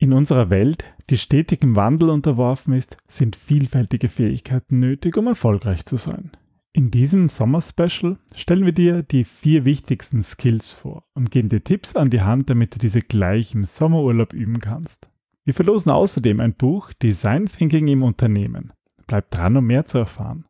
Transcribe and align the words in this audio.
In 0.00 0.12
unserer 0.12 0.48
Welt, 0.48 0.84
die 1.10 1.18
stetigem 1.18 1.74
Wandel 1.74 2.10
unterworfen 2.10 2.72
ist, 2.72 2.96
sind 3.08 3.34
vielfältige 3.34 4.08
Fähigkeiten 4.08 4.78
nötig, 4.78 5.16
um 5.16 5.26
erfolgreich 5.26 5.86
zu 5.86 5.96
sein. 5.96 6.30
In 6.72 6.92
diesem 6.92 7.28
Sommer-Special 7.28 8.16
stellen 8.36 8.64
wir 8.64 8.72
dir 8.72 9.02
die 9.02 9.24
vier 9.24 9.64
wichtigsten 9.64 10.22
Skills 10.22 10.72
vor 10.72 11.02
und 11.14 11.32
geben 11.32 11.48
dir 11.48 11.64
Tipps 11.64 11.96
an 11.96 12.10
die 12.10 12.20
Hand, 12.20 12.48
damit 12.48 12.76
du 12.76 12.78
diese 12.78 13.00
gleich 13.00 13.54
im 13.54 13.64
Sommerurlaub 13.64 14.32
üben 14.34 14.60
kannst. 14.60 15.08
Wir 15.44 15.54
verlosen 15.54 15.90
außerdem 15.90 16.38
ein 16.38 16.54
Buch 16.54 16.92
Design 17.02 17.46
Thinking 17.46 17.88
im 17.88 18.04
Unternehmen. 18.04 18.72
Bleib 19.08 19.32
dran, 19.32 19.56
um 19.56 19.66
mehr 19.66 19.86
zu 19.86 19.98
erfahren. 19.98 20.44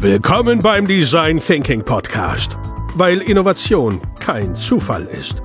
Willkommen 0.00 0.60
beim 0.60 0.86
Design 0.86 1.40
Thinking 1.40 1.84
Podcast, 1.84 2.56
weil 2.94 3.20
Innovation 3.20 4.00
kein 4.20 4.54
Zufall 4.54 5.04
ist. 5.04 5.42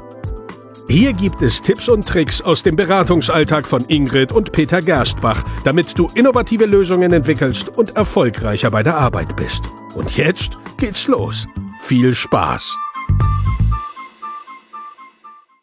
Hier 0.92 1.14
gibt 1.14 1.42
es 1.42 1.62
Tipps 1.62 1.88
und 1.88 2.06
Tricks 2.06 2.42
aus 2.42 2.64
dem 2.64 2.76
Beratungsalltag 2.76 3.66
von 3.66 3.86
Ingrid 3.88 4.34
und 4.34 4.52
Peter 4.52 4.82
Gerstbach, 4.82 5.42
damit 5.64 5.98
du 5.98 6.10
innovative 6.16 6.66
Lösungen 6.66 7.14
entwickelst 7.14 7.70
und 7.70 7.96
erfolgreicher 7.96 8.70
bei 8.72 8.84
der 8.84 8.98
Arbeit 8.98 9.38
bist. 9.38 9.64
Und 9.96 10.18
jetzt 10.18 10.58
geht's 10.78 11.08
los. 11.08 11.48
Viel 11.80 12.14
Spaß! 12.14 12.78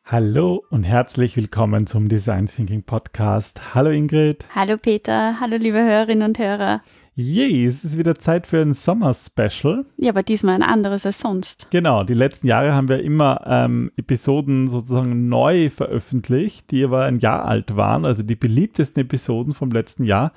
Hallo 0.07 0.65
und 0.71 0.85
herzlich 0.85 1.37
willkommen 1.37 1.87
zum 1.87 2.09
Design 2.09 2.47
Thinking 2.47 2.83
Podcast. 2.83 3.75
Hallo 3.75 3.91
Ingrid. 3.91 4.47
Hallo 4.55 4.79
Peter, 4.79 5.39
hallo 5.39 5.59
liebe 5.59 5.77
Hörerinnen 5.77 6.27
und 6.27 6.39
Hörer. 6.39 6.81
Yay, 7.21 7.67
es 7.67 7.83
ist 7.83 7.99
wieder 7.99 8.15
Zeit 8.15 8.47
für 8.47 8.61
ein 8.61 8.75
Sommer-Special. 8.75 9.85
Ja, 9.97 10.11
aber 10.11 10.23
diesmal 10.23 10.55
ein 10.55 10.63
anderes 10.63 11.05
als 11.05 11.19
sonst. 11.19 11.67
Genau, 11.73 12.05
die 12.05 12.15
letzten 12.15 12.47
Jahre 12.47 12.75
haben 12.75 12.89
wir 12.89 13.03
immer 13.03 13.43
ähm, 13.45 13.91
Episoden 13.97 14.69
sozusagen 14.69 15.29
neu 15.29 15.69
veröffentlicht, 15.69 16.71
die 16.71 16.85
aber 16.85 17.07
ein 17.07 17.19
Jahr 17.19 17.45
alt 17.45 17.75
waren, 17.75 18.05
also 18.05 18.23
die 18.23 18.37
beliebtesten 18.37 19.03
Episoden 19.03 19.53
vom 19.53 19.73
letzten 19.73 20.05
Jahr. 20.05 20.31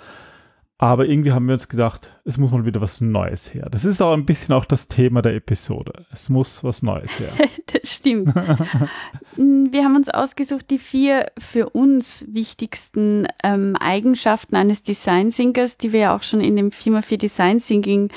Aber 0.82 1.06
irgendwie 1.06 1.32
haben 1.32 1.46
wir 1.46 1.54
uns 1.54 1.70
gedacht, 1.70 2.10
es 2.26 2.38
muss 2.38 2.50
mal 2.50 2.66
wieder 2.66 2.82
was 2.82 3.02
Neues 3.02 3.54
her. 3.54 3.68
Das 3.70 3.86
ist 3.86 4.02
auch 4.02 4.14
ein 4.14 4.26
bisschen 4.26 4.56
auch 4.56 4.66
das 4.66 4.88
Thema 4.88 5.22
der 5.22 5.36
Episode. 5.36 6.08
Es 6.12 6.28
muss 6.28 6.64
was 6.64 6.82
Neues 6.82 7.20
her. 7.20 7.30
das 7.72 7.88
stimmt. 7.88 8.34
wir 8.34 9.84
haben 9.84 9.96
uns 9.96 10.10
ausgesucht, 10.10 10.72
die 10.72 10.80
vier 10.80 11.28
für 11.38 11.70
uns 11.70 12.26
wichtigsten 12.30 13.28
ähm, 13.44 13.76
Eigenschaften 13.80 14.56
eines 14.56 14.82
Design 14.82 15.30
Thinkers, 15.30 15.78
die 15.78 15.94
wir 15.94 16.00
ja 16.00 16.16
auch 16.16 16.24
schon 16.24 16.42
in 16.42 16.56
dem 16.56 16.72
Firma 16.72 17.04
für 17.04 17.20
Design 17.20 17.60
Thinking 17.60 18.10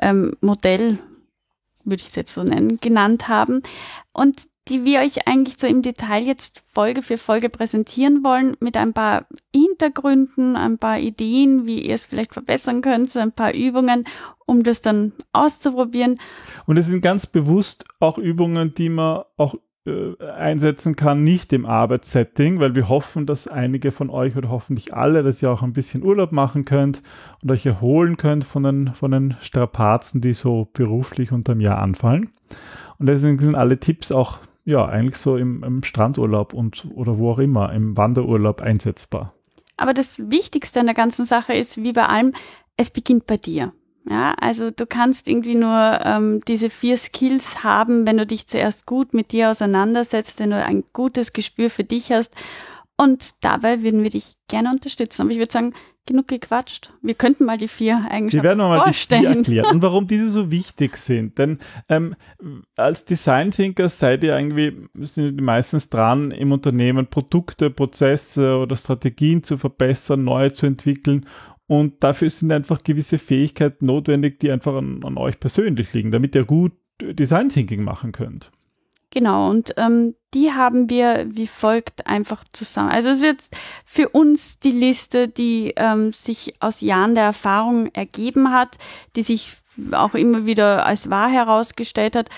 ähm, 0.00 0.32
Modell, 0.40 0.96
würde 1.84 2.00
ich 2.02 2.08
es 2.08 2.16
jetzt 2.16 2.32
so 2.32 2.42
nennen, 2.42 2.78
genannt 2.80 3.28
haben. 3.28 3.60
Und 4.14 4.48
die 4.68 4.84
wir 4.84 5.00
euch 5.00 5.28
eigentlich 5.28 5.56
so 5.58 5.66
im 5.66 5.82
Detail 5.82 6.24
jetzt 6.24 6.64
Folge 6.72 7.02
für 7.02 7.18
Folge 7.18 7.48
präsentieren 7.48 8.24
wollen, 8.24 8.56
mit 8.60 8.76
ein 8.76 8.92
paar 8.92 9.26
Hintergründen, 9.54 10.56
ein 10.56 10.78
paar 10.78 10.98
Ideen, 10.98 11.66
wie 11.66 11.82
ihr 11.82 11.94
es 11.94 12.04
vielleicht 12.04 12.32
verbessern 12.32 12.82
könnt, 12.82 13.10
so 13.10 13.20
ein 13.20 13.32
paar 13.32 13.54
Übungen, 13.54 14.04
um 14.44 14.64
das 14.64 14.82
dann 14.82 15.12
auszuprobieren. 15.32 16.18
Und 16.66 16.76
es 16.76 16.86
sind 16.86 17.00
ganz 17.00 17.26
bewusst 17.26 17.84
auch 18.00 18.18
Übungen, 18.18 18.74
die 18.74 18.88
man 18.88 19.22
auch 19.36 19.54
äh, 19.86 20.16
einsetzen 20.24 20.96
kann, 20.96 21.22
nicht 21.22 21.52
im 21.52 21.64
Arbeitssetting, 21.64 22.58
weil 22.58 22.74
wir 22.74 22.88
hoffen, 22.88 23.24
dass 23.24 23.46
einige 23.46 23.92
von 23.92 24.10
euch 24.10 24.36
oder 24.36 24.48
hoffentlich 24.50 24.92
alle, 24.92 25.22
dass 25.22 25.40
ihr 25.42 25.50
auch 25.50 25.62
ein 25.62 25.74
bisschen 25.74 26.02
Urlaub 26.02 26.32
machen 26.32 26.64
könnt 26.64 27.02
und 27.40 27.52
euch 27.52 27.64
erholen 27.64 28.16
könnt 28.16 28.42
von 28.42 28.64
den, 28.64 28.94
von 28.94 29.12
den 29.12 29.36
Strapazen, 29.40 30.20
die 30.20 30.34
so 30.34 30.68
beruflich 30.72 31.30
unterm 31.30 31.60
Jahr 31.60 31.78
anfallen. 31.78 32.30
Und 32.98 33.06
deswegen 33.06 33.38
sind 33.38 33.54
alle 33.54 33.78
Tipps 33.78 34.10
auch 34.10 34.40
ja, 34.66 34.84
eigentlich 34.84 35.16
so 35.16 35.36
im, 35.36 35.62
im 35.62 35.82
Strandurlaub 35.84 36.52
und 36.52 36.88
oder 36.94 37.18
wo 37.18 37.30
auch 37.30 37.38
immer, 37.38 37.72
im 37.72 37.96
Wanderurlaub 37.96 38.60
einsetzbar. 38.60 39.32
Aber 39.76 39.94
das 39.94 40.18
Wichtigste 40.28 40.80
an 40.80 40.86
der 40.86 40.94
ganzen 40.94 41.24
Sache 41.24 41.54
ist, 41.54 41.82
wie 41.82 41.92
bei 41.92 42.06
allem, 42.06 42.32
es 42.76 42.90
beginnt 42.90 43.26
bei 43.26 43.36
dir. 43.36 43.72
Ja, 44.08 44.34
also 44.40 44.70
du 44.70 44.86
kannst 44.86 45.28
irgendwie 45.28 45.54
nur 45.54 46.00
ähm, 46.04 46.40
diese 46.46 46.68
vier 46.68 46.96
Skills 46.96 47.64
haben, 47.64 48.06
wenn 48.06 48.16
du 48.16 48.26
dich 48.26 48.46
zuerst 48.46 48.86
gut 48.86 49.14
mit 49.14 49.32
dir 49.32 49.50
auseinandersetzt, 49.50 50.40
wenn 50.40 50.50
du 50.50 50.62
ein 50.62 50.84
gutes 50.92 51.32
Gespür 51.32 51.70
für 51.70 51.84
dich 51.84 52.10
hast. 52.12 52.34
Und 52.96 53.44
dabei 53.44 53.82
würden 53.82 54.02
wir 54.02 54.10
dich 54.10 54.34
gerne 54.48 54.70
unterstützen. 54.70 55.22
Aber 55.22 55.30
ich 55.30 55.38
würde 55.38 55.52
sagen, 55.52 55.74
genug 56.06 56.28
gequatscht. 56.28 56.92
Wir 57.02 57.14
könnten 57.14 57.44
mal 57.44 57.58
die 57.58 57.68
vier 57.68 58.06
Eigenschaften 58.08 58.42
wir 58.42 58.42
werden 58.42 58.58
mal 58.58 58.80
vorstellen. 58.80 59.42
Die 59.42 59.50
vier 59.50 59.62
erklären 59.62 59.76
und 59.76 59.82
warum 59.82 60.06
diese 60.06 60.28
so 60.28 60.50
wichtig 60.50 60.96
sind. 60.96 61.38
Denn 61.38 61.58
ähm, 61.88 62.16
als 62.76 63.04
Design 63.04 63.50
Thinker 63.50 63.88
seid 63.88 64.24
ihr 64.24 64.36
irgendwie, 64.36 64.88
sind 65.00 65.36
ihr 65.36 65.42
meistens 65.42 65.90
dran, 65.90 66.30
im 66.30 66.52
Unternehmen 66.52 67.06
Produkte, 67.06 67.70
Prozesse 67.70 68.56
oder 68.56 68.76
Strategien 68.76 69.42
zu 69.42 69.58
verbessern, 69.58 70.24
neu 70.24 70.50
zu 70.50 70.66
entwickeln. 70.66 71.26
Und 71.66 72.02
dafür 72.04 72.30
sind 72.30 72.52
einfach 72.52 72.82
gewisse 72.84 73.18
Fähigkeiten 73.18 73.86
notwendig, 73.86 74.38
die 74.38 74.52
einfach 74.52 74.76
an, 74.76 75.02
an 75.04 75.18
euch 75.18 75.40
persönlich 75.40 75.92
liegen, 75.92 76.12
damit 76.12 76.34
ihr 76.34 76.44
gut 76.44 76.72
Design 77.00 77.48
Thinking 77.48 77.82
machen 77.82 78.12
könnt. 78.12 78.50
Genau, 79.10 79.50
und 79.50 79.74
ähm, 79.76 80.14
die 80.34 80.52
haben 80.52 80.90
wir 80.90 81.26
wie 81.30 81.46
folgt 81.46 82.06
einfach 82.06 82.44
zusammen. 82.52 82.90
Also 82.90 83.10
es 83.10 83.18
ist 83.18 83.24
jetzt 83.24 83.56
für 83.86 84.08
uns 84.10 84.58
die 84.58 84.72
Liste, 84.72 85.28
die 85.28 85.72
ähm, 85.76 86.12
sich 86.12 86.54
aus 86.60 86.80
Jahren 86.80 87.14
der 87.14 87.24
Erfahrung 87.24 87.86
ergeben 87.94 88.52
hat, 88.52 88.76
die 89.14 89.22
sich 89.22 89.52
auch 89.92 90.14
immer 90.14 90.44
wieder 90.46 90.84
als 90.84 91.08
wahr 91.08 91.30
herausgestellt 91.30 92.16
hat. 92.16 92.28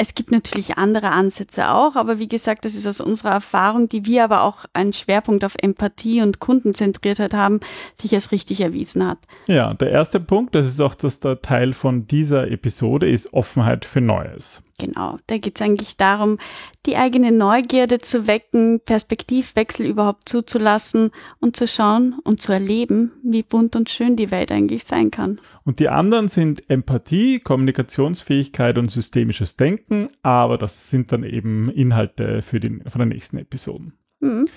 Es 0.00 0.14
gibt 0.14 0.30
natürlich 0.30 0.78
andere 0.78 1.10
Ansätze 1.10 1.70
auch, 1.70 1.96
aber 1.96 2.20
wie 2.20 2.28
gesagt, 2.28 2.64
das 2.64 2.76
ist 2.76 2.86
aus 2.86 3.00
unserer 3.00 3.32
Erfahrung, 3.32 3.88
die 3.88 4.04
wir 4.04 4.22
aber 4.22 4.42
auch 4.44 4.64
einen 4.72 4.92
Schwerpunkt 4.92 5.44
auf 5.44 5.56
Empathie 5.60 6.22
und 6.22 6.38
Kundenzentriertheit 6.38 7.34
haben, 7.34 7.58
sich 7.96 8.14
als 8.14 8.30
richtig 8.30 8.60
erwiesen 8.60 9.04
hat. 9.04 9.18
Ja, 9.48 9.74
der 9.74 9.90
erste 9.90 10.20
Punkt, 10.20 10.54
das 10.54 10.66
ist 10.66 10.80
auch 10.80 10.94
das 10.94 11.18
der 11.18 11.42
Teil 11.42 11.72
von 11.72 12.06
dieser 12.06 12.48
Episode, 12.48 13.10
ist 13.10 13.32
Offenheit 13.32 13.84
für 13.84 14.00
Neues. 14.00 14.62
Genau, 14.80 15.16
da 15.26 15.38
geht 15.38 15.56
es 15.56 15.62
eigentlich 15.62 15.96
darum, 15.96 16.38
die 16.86 16.96
eigene 16.96 17.32
Neugierde 17.32 17.98
zu 17.98 18.28
wecken, 18.28 18.78
Perspektivwechsel 18.78 19.86
überhaupt 19.86 20.28
zuzulassen 20.28 21.10
und 21.40 21.56
zu 21.56 21.66
schauen 21.66 22.16
und 22.22 22.40
zu 22.40 22.52
erleben, 22.52 23.10
wie 23.24 23.42
bunt 23.42 23.74
und 23.74 23.90
schön 23.90 24.14
die 24.14 24.30
Welt 24.30 24.52
eigentlich 24.52 24.84
sein 24.84 25.10
kann. 25.10 25.40
Und 25.64 25.80
die 25.80 25.88
anderen 25.88 26.28
sind 26.28 26.70
Empathie, 26.70 27.40
Kommunikationsfähigkeit 27.40 28.78
und 28.78 28.90
systemisches 28.90 29.56
Denken, 29.56 30.10
aber 30.22 30.58
das 30.58 30.90
sind 30.90 31.10
dann 31.10 31.24
eben 31.24 31.70
Inhalte 31.70 32.42
für 32.42 32.60
die, 32.60 32.80
von 32.86 33.00
den 33.00 33.08
nächsten 33.08 33.36
Episoden. 33.36 33.94
Mhm. 34.20 34.48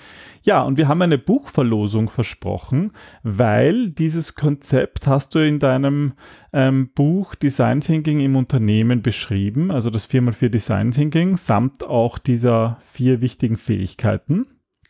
Ja, 0.44 0.62
und 0.62 0.76
wir 0.76 0.88
haben 0.88 1.02
eine 1.02 1.18
Buchverlosung 1.18 2.10
versprochen, 2.10 2.92
weil 3.22 3.90
dieses 3.90 4.34
Konzept 4.34 5.06
hast 5.06 5.34
du 5.34 5.38
in 5.38 5.60
deinem 5.60 6.14
ähm, 6.52 6.90
Buch 6.92 7.36
Design 7.36 7.80
Thinking 7.80 8.20
im 8.20 8.34
Unternehmen 8.34 9.02
beschrieben, 9.02 9.70
also 9.70 9.88
das 9.88 10.10
4x4 10.10 10.48
Design 10.48 10.90
Thinking, 10.90 11.36
samt 11.36 11.84
auch 11.84 12.18
dieser 12.18 12.80
vier 12.92 13.20
wichtigen 13.20 13.56
Fähigkeiten. 13.56 14.46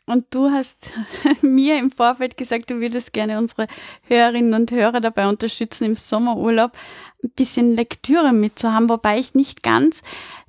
Und 0.07 0.27
du 0.31 0.51
hast 0.51 0.91
mir 1.43 1.79
im 1.79 1.91
Vorfeld 1.91 2.37
gesagt, 2.37 2.71
du 2.71 2.81
würdest 2.81 3.13
gerne 3.13 3.39
unsere 3.39 3.67
Hörerinnen 4.05 4.55
und 4.55 4.71
Hörer 4.71 5.01
dabei 5.01 5.29
unterstützen, 5.29 5.85
im 5.85 5.95
Sommerurlaub 5.95 6.73
ein 7.23 7.31
bisschen 7.37 7.77
Lektüre 7.77 8.33
mitzuhaben, 8.33 8.89
wobei 8.89 9.19
ich 9.19 9.35
nicht 9.35 9.63
ganz, 9.63 10.03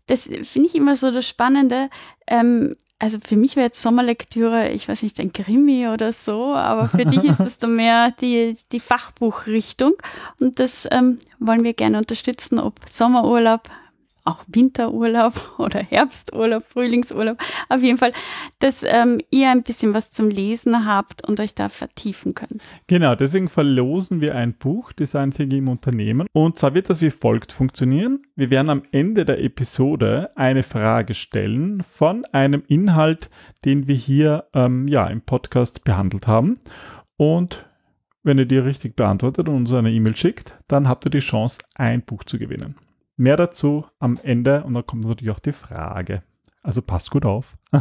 das 0.08 0.24
finde 0.44 0.68
ich 0.68 0.76
immer 0.76 0.96
so 0.96 1.12
das 1.12 1.28
Spannende, 1.28 1.90
ähm, 2.28 2.74
also 3.04 3.18
für 3.22 3.36
mich 3.36 3.58
wäre 3.58 3.66
jetzt 3.66 3.82
Sommerlektüre, 3.82 4.70
ich 4.70 4.88
weiß 4.88 5.04
nicht, 5.04 5.20
ein 5.20 5.34
Krimi 5.34 5.90
oder 5.90 6.14
so, 6.14 6.56
aber 6.56 6.88
für 6.88 7.06
dich 7.06 7.26
ist 7.26 7.42
es 7.42 7.58
dann 7.60 7.76
mehr 7.76 8.12
die, 8.12 8.56
die 8.72 8.80
Fachbuchrichtung. 8.80 9.92
Und 10.40 10.58
das 10.58 10.88
ähm, 10.90 11.20
wollen 11.38 11.66
wir 11.66 11.74
gerne 11.74 11.98
unterstützen, 11.98 12.60
ob 12.60 12.76
Sommerurlaub, 12.88 13.70
auch 14.24 14.44
Winterurlaub 14.48 15.34
oder 15.58 15.80
Herbsturlaub, 15.80 16.64
Frühlingsurlaub. 16.64 17.38
Auf 17.70 17.82
jeden 17.82 17.98
Fall, 17.98 18.14
dass 18.60 18.84
ähm, 18.84 19.20
ihr 19.32 19.50
ein 19.50 19.64
bisschen 19.64 19.94
was 19.94 20.12
zum 20.12 20.30
Lesen 20.30 20.86
habt 20.86 21.28
und 21.28 21.40
euch 21.40 21.56
da 21.56 21.70
vertiefen 21.70 22.34
könnt. 22.34 22.62
Genau, 22.88 23.16
deswegen 23.16 23.50
verlosen 23.50 24.22
wir 24.22 24.36
ein 24.36 24.54
Buch, 24.54 24.92
Design 24.94 25.32
Thinking 25.32 25.60
im 25.60 25.70
Unternehmen. 25.70 26.28
Und 26.34 26.58
zwar 26.58 26.74
wird 26.74 26.90
das 26.90 27.02
wie 27.02 27.12
folgt 27.12 27.52
funktionieren. 27.52 28.24
Wir 28.36 28.50
werden 28.50 28.70
am 28.70 28.84
Ende 28.92 29.26
der 29.26 29.44
Episode 29.44 30.32
eine 30.36 30.64
Frage 30.64 31.14
stellen 31.14 31.84
von 31.84 32.26
einem 32.32 32.64
Inhalt, 32.68 33.30
den 33.66 33.88
wir 33.88 33.96
hier 33.96 34.46
ähm, 34.54 34.88
ja, 34.88 35.08
im 35.08 35.22
Podcast 35.22 35.84
behandelt 35.84 36.28
haben. 36.28 36.60
Und 37.18 37.66
wenn 38.24 38.38
ihr 38.38 38.46
die 38.46 38.58
richtig 38.58 38.96
beantwortet 38.96 39.50
und 39.50 39.56
uns 39.56 39.74
eine 39.74 39.92
E-Mail 39.92 40.16
schickt, 40.16 40.58
dann 40.68 40.88
habt 40.88 41.06
ihr 41.06 41.12
die 41.12 41.20
Chance, 41.20 41.60
ein 41.76 42.02
Buch 42.02 42.24
zu 42.24 42.40
gewinnen. 42.40 42.76
Mehr 43.16 43.38
dazu 43.38 43.86
am 44.00 44.20
Ende 44.22 44.64
und 44.64 44.74
dann 44.74 44.86
kommt 44.86 45.06
natürlich 45.06 45.32
auch 45.32 45.40
die 45.40 45.52
Frage. 45.52 46.24
Also 46.62 46.82
passt 46.82 47.12
gut 47.12 47.26
auf. 47.26 47.58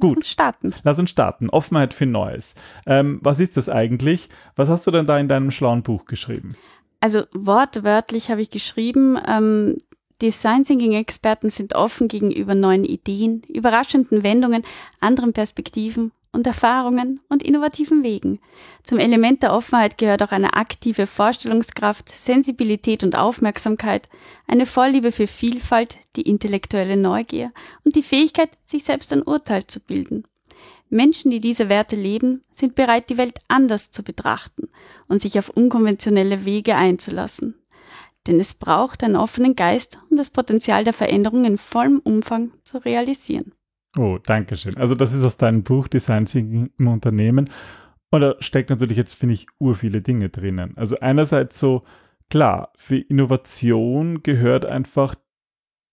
gut. 0.00 0.10
Lass 0.10 0.16
uns 0.16 0.28
starten. 0.28 0.74
Lass 0.82 0.98
uns 0.98 1.10
starten. 1.10 1.50
Offenheit 1.50 1.94
für 1.94 2.06
Neues. 2.06 2.54
Ähm, 2.86 3.20
was 3.22 3.38
ist 3.38 3.56
das 3.56 3.68
eigentlich? 3.68 4.28
Was 4.56 4.68
hast 4.68 4.86
du 4.86 4.90
denn 4.90 5.06
da 5.06 5.18
in 5.18 5.28
deinem 5.28 5.50
schlauen 5.50 5.82
Buch 5.82 6.06
geschrieben? 6.06 6.56
Also 7.00 7.22
wortwörtlich 7.32 8.30
habe 8.30 8.40
ich 8.40 8.50
geschrieben, 8.50 9.18
ähm, 9.28 9.76
Design 10.22 10.64
Thinking 10.64 10.92
Experten 10.92 11.50
sind 11.50 11.74
offen 11.74 12.08
gegenüber 12.08 12.54
neuen 12.54 12.84
Ideen, 12.84 13.42
überraschenden 13.42 14.22
Wendungen, 14.22 14.62
anderen 15.00 15.34
Perspektiven 15.34 16.10
und 16.36 16.46
Erfahrungen 16.46 17.20
und 17.28 17.42
innovativen 17.42 18.04
Wegen. 18.04 18.38
Zum 18.84 18.98
Element 18.98 19.42
der 19.42 19.52
Offenheit 19.52 19.98
gehört 19.98 20.22
auch 20.22 20.30
eine 20.30 20.54
aktive 20.54 21.06
Vorstellungskraft, 21.08 22.08
Sensibilität 22.08 23.02
und 23.02 23.16
Aufmerksamkeit, 23.16 24.08
eine 24.46 24.66
Vorliebe 24.66 25.10
für 25.10 25.26
Vielfalt, 25.26 25.96
die 26.14 26.22
intellektuelle 26.22 26.96
Neugier 26.96 27.52
und 27.84 27.96
die 27.96 28.02
Fähigkeit, 28.02 28.50
sich 28.64 28.84
selbst 28.84 29.12
ein 29.12 29.22
Urteil 29.22 29.66
zu 29.66 29.80
bilden. 29.80 30.24
Menschen, 30.88 31.30
die 31.30 31.40
diese 31.40 31.68
Werte 31.68 31.96
leben, 31.96 32.44
sind 32.52 32.76
bereit, 32.76 33.10
die 33.10 33.16
Welt 33.16 33.40
anders 33.48 33.90
zu 33.90 34.04
betrachten 34.04 34.68
und 35.08 35.20
sich 35.20 35.38
auf 35.38 35.48
unkonventionelle 35.48 36.44
Wege 36.44 36.76
einzulassen. 36.76 37.56
Denn 38.26 38.40
es 38.40 38.54
braucht 38.54 39.02
einen 39.02 39.16
offenen 39.16 39.56
Geist, 39.56 39.98
um 40.10 40.16
das 40.16 40.30
Potenzial 40.30 40.84
der 40.84 40.92
Veränderung 40.92 41.44
in 41.44 41.58
vollem 41.58 42.00
Umfang 42.00 42.52
zu 42.62 42.78
realisieren. 42.78 43.52
Oh, 43.98 44.18
danke 44.22 44.56
schön. 44.56 44.76
Also 44.76 44.94
das 44.94 45.12
ist 45.12 45.24
aus 45.24 45.36
deinem 45.36 45.62
Buch 45.62 45.88
Design 45.88 46.26
Thinking 46.26 46.70
im 46.78 46.88
Unternehmen. 46.88 47.50
Und 48.10 48.20
da 48.20 48.36
steckt 48.40 48.70
natürlich 48.70 48.96
jetzt, 48.96 49.14
finde 49.14 49.34
ich, 49.34 49.46
ur 49.58 49.74
viele 49.74 50.02
Dinge 50.02 50.28
drinnen. 50.28 50.76
Also 50.76 50.96
einerseits 51.00 51.58
so, 51.58 51.82
klar, 52.30 52.72
für 52.76 52.96
Innovation 52.98 54.22
gehört 54.22 54.64
einfach 54.64 55.14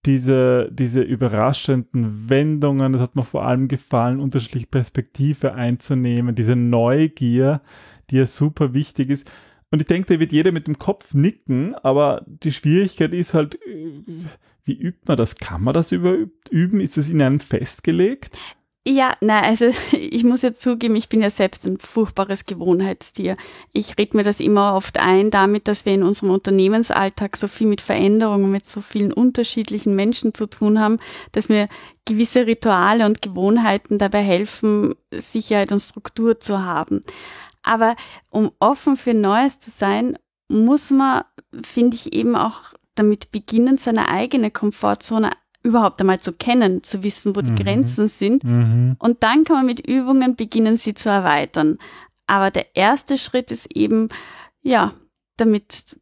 diese, 0.06 0.70
diese 0.72 1.02
überraschenden 1.02 2.30
Wendungen, 2.30 2.92
das 2.92 3.02
hat 3.02 3.16
mir 3.16 3.24
vor 3.24 3.46
allem 3.46 3.70
gefallen, 3.70 4.20
unterschiedliche 4.20 4.68
Perspektive 4.68 5.54
einzunehmen, 5.54 6.36
diese 6.36 6.58
Neugier, 6.58 7.62
die 8.10 8.18
ja 8.18 8.26
super 8.26 8.74
wichtig 8.74 9.10
ist. 9.10 9.30
Und 9.72 9.82
ich 9.82 9.88
denke, 9.88 10.14
da 10.14 10.20
wird 10.20 10.34
jeder 10.34 10.52
mit 10.52 10.68
dem 10.68 10.78
Kopf 10.78 11.14
nicken, 11.14 11.74
aber 11.76 12.24
die 12.28 12.52
Schwierigkeit 12.52 13.14
ist 13.14 13.34
halt, 13.34 13.56
äh, 13.66 14.04
wie 14.66 14.74
übt 14.74 15.02
man 15.08 15.18
das? 15.18 15.36
Kann 15.36 15.64
man 15.64 15.74
das 15.74 15.92
üben? 15.92 16.80
Ist 16.80 16.98
das 16.98 17.10
in 17.10 17.22
einem 17.22 17.40
festgelegt? 17.40 18.38
Ja, 18.86 19.16
nein, 19.22 19.46
also 19.46 19.72
ich 19.94 20.26
muss 20.26 20.42
jetzt 20.42 20.62
zugeben, 20.62 20.98
ich 20.98 21.08
bin 21.08 21.22
ja 21.22 21.30
selbst 21.30 21.66
ein 21.66 21.80
furchtbares 21.80 22.46
Gewohnheitstier. 22.46 23.38
Ich 23.72 23.98
rede 23.98 24.18
mir 24.18 24.24
das 24.24 24.42
immer 24.42 24.76
oft 24.76 25.00
ein, 25.00 25.32
damit, 25.32 25.70
dass 25.70 25.86
wir 25.86 25.94
in 25.94 26.04
unserem 26.04 26.32
Unternehmensalltag 26.32 27.38
so 27.38 27.48
viel 27.48 27.68
mit 27.68 27.80
Veränderungen, 27.80 28.52
mit 28.52 28.66
so 28.66 28.82
vielen 28.82 29.14
unterschiedlichen 29.14 29.96
Menschen 29.96 30.34
zu 30.34 30.48
tun 30.48 30.80
haben, 30.80 31.00
dass 31.32 31.48
mir 31.48 31.70
gewisse 32.06 32.46
Rituale 32.46 33.06
und 33.06 33.22
Gewohnheiten 33.22 33.98
dabei 33.98 34.22
helfen, 34.22 34.96
Sicherheit 35.14 35.72
und 35.72 35.80
Struktur 35.80 36.42
zu 36.42 36.66
haben. 36.66 37.04
Aber 37.62 37.96
um 38.30 38.52
offen 38.60 38.98
für 38.98 39.14
Neues 39.14 39.60
zu 39.60 39.72
sein, 39.72 40.18
muss 40.50 40.92
man, 40.92 41.24
finde 41.64 41.96
ich, 41.96 42.14
eben 42.14 42.36
auch 42.36 42.74
damit 42.96 43.32
beginnen, 43.32 43.78
seine 43.78 44.10
eigene 44.10 44.52
Komfortzone 44.52 45.32
überhaupt 45.64 46.02
einmal 46.02 46.20
zu 46.20 46.34
kennen, 46.34 46.84
zu 46.84 47.04
wissen, 47.04 47.36
wo 47.36 47.42
die 47.42 47.52
mhm. 47.52 47.56
Grenzen 47.56 48.08
sind. 48.08 48.44
Mhm. 48.44 48.96
Und 49.00 49.24
dann 49.24 49.46
kann 49.46 49.58
man 49.58 49.66
mit 49.66 49.86
Übungen 49.88 50.36
beginnen, 50.36 50.78
sie 50.78 50.94
zu 50.94 51.10
erweitern. 51.10 51.78
Aber 52.28 52.52
der 52.52 52.76
erste 52.76 53.18
Schritt 53.18 53.50
ist 53.52 53.74
eben, 53.76 54.10
ja, 54.62 54.94
damit 55.38 55.98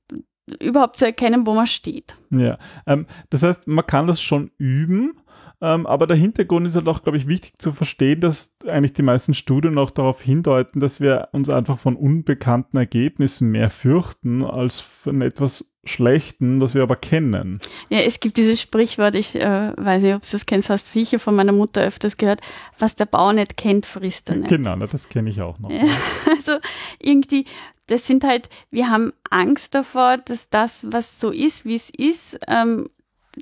überhaupt 0.59 0.97
zu 0.97 1.05
erkennen, 1.05 1.45
wo 1.45 1.53
man 1.53 1.67
steht. 1.67 2.17
Ja, 2.31 2.57
ähm, 2.85 3.05
das 3.29 3.43
heißt, 3.43 3.67
man 3.67 3.85
kann 3.85 4.07
das 4.07 4.21
schon 4.21 4.51
üben, 4.57 5.20
ähm, 5.61 5.85
aber 5.85 6.07
der 6.07 6.17
Hintergrund 6.17 6.67
ist 6.67 6.75
halt 6.75 6.87
auch, 6.87 7.03
glaube 7.03 7.17
ich, 7.17 7.27
wichtig 7.27 7.53
zu 7.59 7.71
verstehen, 7.71 8.19
dass 8.19 8.55
eigentlich 8.67 8.93
die 8.93 9.03
meisten 9.03 9.35
Studien 9.35 9.77
auch 9.77 9.91
darauf 9.91 10.21
hindeuten, 10.21 10.79
dass 10.79 10.99
wir 10.99 11.29
uns 11.33 11.49
einfach 11.49 11.77
von 11.77 11.95
unbekannten 11.95 12.77
Ergebnissen 12.77 13.51
mehr 13.51 13.69
fürchten 13.69 14.43
als 14.43 14.79
von 14.79 15.21
etwas 15.21 15.65
Schlechten, 15.83 16.61
was 16.61 16.73
wir 16.73 16.83
aber 16.83 16.95
kennen. 16.95 17.59
Ja, 17.89 17.99
es 17.99 18.19
gibt 18.19 18.37
dieses 18.37 18.61
Sprichwort, 18.61 19.15
ich 19.15 19.35
äh, 19.35 19.73
weiß 19.75 20.03
nicht, 20.03 20.15
ob 20.15 20.21
du 20.21 20.27
das 20.31 20.45
kennst, 20.45 20.69
hast 20.69 20.87
du 20.87 20.99
sicher 20.99 21.19
von 21.19 21.35
meiner 21.35 21.51
Mutter 21.51 21.81
öfters 21.81 22.17
gehört, 22.17 22.41
was 22.79 22.95
der 22.95 23.05
Bauer 23.05 23.33
nicht 23.33 23.57
kennt, 23.57 23.85
frisst 23.85 24.29
er 24.29 24.37
nicht. 24.37 24.49
Genau, 24.49 24.75
das 24.75 25.09
kenne 25.09 25.29
ich 25.29 25.41
auch 25.41 25.59
noch. 25.59 25.71
Ja, 25.71 25.83
also 26.35 26.57
irgendwie, 26.99 27.45
das 27.87 28.05
sind 28.05 28.23
halt, 28.23 28.49
wir 28.69 28.89
haben 28.89 29.13
Angst 29.29 29.73
davor, 29.75 30.17
dass 30.17 30.49
das, 30.49 30.87
was 30.91 31.19
so 31.19 31.31
ist, 31.31 31.65
wie 31.65 31.75
es 31.75 31.89
ist, 31.89 32.39
ähm, 32.47 32.87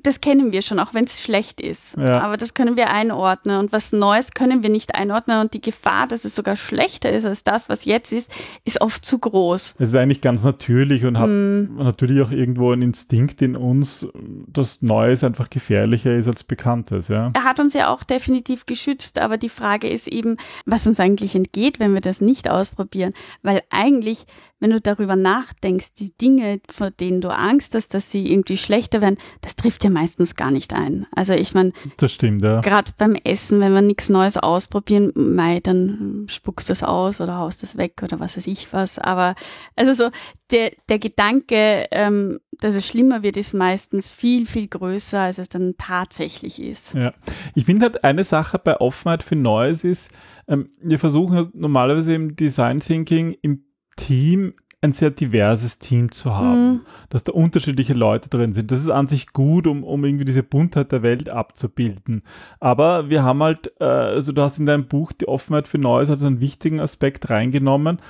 das 0.04 0.20
kennen 0.20 0.52
wir 0.52 0.62
schon, 0.62 0.78
auch 0.78 0.94
wenn 0.94 1.04
es 1.04 1.20
schlecht 1.20 1.60
ist. 1.60 1.96
Ja. 1.96 2.20
Aber 2.20 2.36
das 2.36 2.54
können 2.54 2.76
wir 2.76 2.90
einordnen. 2.90 3.58
Und 3.58 3.72
was 3.72 3.92
Neues 3.92 4.30
können 4.32 4.62
wir 4.62 4.70
nicht 4.70 4.94
einordnen. 4.94 5.40
Und 5.40 5.52
die 5.52 5.60
Gefahr, 5.60 6.06
dass 6.06 6.24
es 6.24 6.36
sogar 6.36 6.56
schlechter 6.56 7.10
ist 7.10 7.24
als 7.24 7.42
das, 7.42 7.68
was 7.68 7.84
jetzt 7.84 8.12
ist, 8.12 8.32
ist 8.64 8.80
oft 8.80 9.04
zu 9.04 9.18
groß. 9.18 9.74
Es 9.78 9.88
ist 9.88 9.94
eigentlich 9.96 10.20
ganz 10.20 10.44
natürlich 10.44 11.04
und 11.04 11.18
hat 11.18 11.28
mm. 11.28 11.76
natürlich 11.78 12.22
auch 12.22 12.30
irgendwo 12.30 12.72
ein 12.72 12.82
Instinkt 12.82 13.42
in 13.42 13.56
uns, 13.56 14.06
dass 14.46 14.80
Neues 14.80 15.24
einfach 15.24 15.50
gefährlicher 15.50 16.16
ist 16.16 16.28
als 16.28 16.44
Bekanntes. 16.44 17.08
Ja. 17.08 17.32
Er 17.34 17.44
hat 17.44 17.58
uns 17.58 17.74
ja 17.74 17.88
auch 17.88 18.04
definitiv 18.04 18.66
geschützt. 18.66 19.20
Aber 19.20 19.38
die 19.38 19.48
Frage 19.48 19.88
ist 19.88 20.06
eben, 20.06 20.36
was 20.66 20.86
uns 20.86 21.00
eigentlich 21.00 21.34
entgeht, 21.34 21.80
wenn 21.80 21.94
wir 21.94 22.00
das 22.00 22.20
nicht 22.20 22.48
ausprobieren. 22.48 23.12
Weil 23.42 23.62
eigentlich 23.70 24.26
wenn 24.60 24.70
du 24.70 24.80
darüber 24.80 25.16
nachdenkst, 25.16 25.94
die 25.94 26.16
Dinge, 26.16 26.60
vor 26.70 26.90
denen 26.90 27.20
du 27.20 27.28
Angst 27.28 27.74
hast, 27.74 27.94
dass 27.94 28.10
sie 28.10 28.30
irgendwie 28.30 28.56
schlechter 28.56 29.00
werden, 29.00 29.18
das 29.40 29.56
trifft 29.56 29.82
ja 29.84 29.90
meistens 29.90 30.36
gar 30.36 30.50
nicht 30.50 30.72
ein. 30.72 31.06
Also 31.14 31.32
ich 31.32 31.54
meine, 31.54 31.72
das 31.96 32.12
stimmt, 32.12 32.42
ja. 32.42 32.60
Gerade 32.60 32.92
beim 32.98 33.14
Essen, 33.14 33.60
wenn 33.60 33.72
wir 33.72 33.82
nichts 33.82 34.10
Neues 34.10 34.36
ausprobieren, 34.36 35.12
mei, 35.14 35.60
dann 35.60 36.26
spuckst 36.28 36.68
du 36.68 36.72
das 36.72 36.82
aus 36.82 37.20
oder 37.20 37.38
haust 37.38 37.62
das 37.62 37.76
weg 37.76 38.00
oder 38.02 38.20
was 38.20 38.36
weiß 38.36 38.46
ich 38.46 38.72
was. 38.72 38.98
Aber 38.98 39.34
also 39.76 39.94
so 39.94 40.10
der, 40.50 40.72
der 40.88 40.98
Gedanke, 40.98 41.86
ähm, 41.90 42.38
dass 42.60 42.74
es 42.74 42.86
schlimmer 42.86 43.22
wird, 43.22 43.36
ist 43.36 43.54
meistens 43.54 44.10
viel, 44.10 44.44
viel 44.46 44.68
größer, 44.68 45.20
als 45.20 45.38
es 45.38 45.48
dann 45.48 45.74
tatsächlich 45.78 46.60
ist. 46.60 46.94
Ja, 46.94 47.14
ich 47.54 47.64
finde 47.64 47.86
halt 47.86 48.04
eine 48.04 48.24
Sache 48.24 48.58
bei 48.58 48.78
Offenheit 48.78 49.22
für 49.22 49.36
Neues 49.36 49.84
ist, 49.84 50.10
ähm, 50.48 50.66
wir 50.82 50.98
versuchen 50.98 51.48
normalerweise 51.54 52.12
im 52.12 52.36
Design 52.36 52.80
Thinking 52.80 53.36
im 53.40 53.64
Team 53.96 54.54
ein 54.82 54.92
sehr 54.94 55.10
diverses 55.10 55.78
Team 55.78 56.10
zu 56.10 56.34
haben, 56.34 56.72
mhm. 56.72 56.80
dass 57.10 57.24
da 57.24 57.32
unterschiedliche 57.32 57.92
Leute 57.92 58.30
drin 58.30 58.54
sind. 58.54 58.70
Das 58.70 58.80
ist 58.80 58.88
an 58.88 59.08
sich 59.08 59.32
gut, 59.32 59.66
um, 59.66 59.84
um 59.84 60.04
irgendwie 60.04 60.24
diese 60.24 60.42
Buntheit 60.42 60.90
der 60.90 61.02
Welt 61.02 61.28
abzubilden. 61.28 62.22
Aber 62.60 63.10
wir 63.10 63.22
haben 63.22 63.42
halt, 63.42 63.72
äh, 63.78 63.84
also 63.84 64.32
du 64.32 64.40
hast 64.40 64.58
in 64.58 64.64
deinem 64.64 64.86
Buch 64.86 65.12
die 65.12 65.28
Offenheit 65.28 65.68
für 65.68 65.76
Neues 65.76 66.08
als 66.08 66.24
einen 66.24 66.40
wichtigen 66.40 66.80
Aspekt 66.80 67.28
reingenommen 67.28 68.00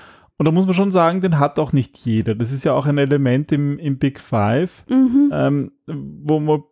und 0.41 0.47
da 0.47 0.53
muss 0.53 0.65
man 0.65 0.73
schon 0.73 0.91
sagen, 0.91 1.21
den 1.21 1.39
hat 1.39 1.59
auch 1.59 1.75
nicht 1.75 1.99
jeder. 1.99 2.35
Das 2.35 2.51
ist 2.51 2.65
ja 2.65 2.73
auch 2.73 2.87
ein 2.87 2.97
Element 2.97 3.53
im, 3.53 3.79
im 3.79 3.99
Big 3.99 4.19
Five, 4.19 4.87
mhm. 4.89 5.31
ähm, 5.35 5.73
wo 5.87 6.41
man, 6.41 6.63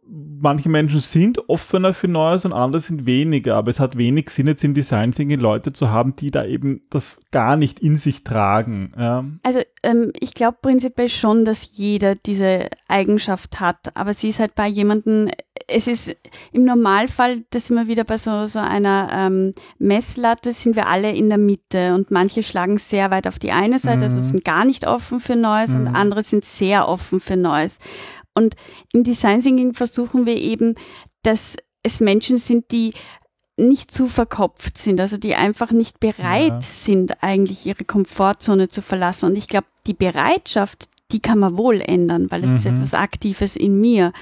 manche 0.41 0.71
Menschen 0.71 1.01
sind 1.01 1.51
offener 1.51 1.93
für 1.93 2.09
Neues 2.09 2.47
und 2.47 2.55
andere 2.55 2.81
sind 2.81 3.05
weniger. 3.05 3.57
Aber 3.57 3.71
es 3.71 3.79
hat 3.79 3.99
wenig 3.99 4.31
Sinn, 4.31 4.47
jetzt 4.47 4.65
im 4.65 4.73
Design 4.73 5.13
Thinking 5.13 5.39
Leute 5.39 5.75
zu 5.75 5.91
haben, 5.91 6.17
die 6.17 6.31
da 6.31 6.47
eben 6.47 6.81
das 6.89 7.21
gar 7.31 7.59
nicht 7.59 7.79
in 7.81 7.99
sich 7.99 8.25
tragen. 8.25 8.95
Ja. 8.99 9.27
Also 9.43 9.61
ähm, 9.83 10.13
ich 10.19 10.33
glaube 10.33 10.57
prinzipiell 10.63 11.11
schon, 11.11 11.45
dass 11.45 11.77
jeder 11.77 12.15
diese 12.15 12.69
Eigenschaft 12.89 13.61
hat. 13.61 13.95
Aber 13.95 14.15
sie 14.15 14.31
ist 14.31 14.41
halt 14.41 14.55
bei 14.55 14.67
jemandem 14.67 15.29
es 15.69 15.87
ist 15.87 16.17
im 16.53 16.65
Normalfall, 16.65 17.45
das 17.51 17.67
sind 17.67 17.77
wir 17.77 17.87
wieder 17.87 18.05
bei 18.05 18.17
so, 18.17 18.47
so 18.47 18.59
einer 18.59 19.09
ähm, 19.13 19.55
Messlatte, 19.79 20.53
sind 20.53 20.77
wir 20.77 20.87
alle 20.87 21.13
in 21.13 21.29
der 21.29 21.39
Mitte 21.39 21.95
und 21.95 22.11
manche 22.11 22.43
schlagen 22.43 22.79
sehr 22.79 23.11
weit 23.11 23.29
auf 23.29 23.39
die 23.39 23.53
eine 23.53 23.79
Seite, 23.79 24.05
also 24.05 24.17
mhm. 24.17 24.23
also 24.23 24.31
sind 24.31 24.45
gar 24.45 24.65
nicht 24.65 24.87
offen 24.87 25.21
für 25.21 25.37
Neues 25.37 25.71
mhm. 25.71 25.81
und 25.81 25.89
andere 25.89 26.25
sind 26.25 26.45
sehr 26.45 26.89
offen 26.89 27.21
für 27.21 27.37
Neues. 27.37 27.79
Und 28.35 28.57
im 28.93 29.05
Design 29.05 29.43
Thinking 29.43 29.75
versuchen 29.75 30.25
wir 30.25 30.37
eben, 30.37 30.75
dass 31.23 31.57
es 31.83 32.01
Menschen 32.01 32.39
sind, 32.39 32.71
die 32.71 32.93
nicht 33.57 33.91
zu 33.91 34.07
verkopft 34.07 34.79
sind, 34.79 35.01
also 35.01 35.17
die 35.17 35.35
einfach 35.35 35.73
nicht 35.73 36.01
bereit 36.01 36.53
ja. 36.53 36.61
sind, 36.61 37.23
eigentlich 37.23 37.67
ihre 37.67 37.85
Komfortzone 37.85 38.69
zu 38.69 38.81
verlassen. 38.81 39.27
Und 39.27 39.37
ich 39.37 39.49
glaube, 39.49 39.67
die 39.87 39.95
Bereitschaft, 39.95 40.89
die 41.11 41.21
kann 41.21 41.41
man 41.41 41.59
wohl 41.59 41.81
ändern, 41.81 42.31
weil 42.31 42.45
es 42.45 42.51
mhm. 42.51 42.57
ist 42.57 42.67
etwas 42.67 42.95
Aktives 42.95 43.57
in 43.57 43.81
mir. 43.81 44.13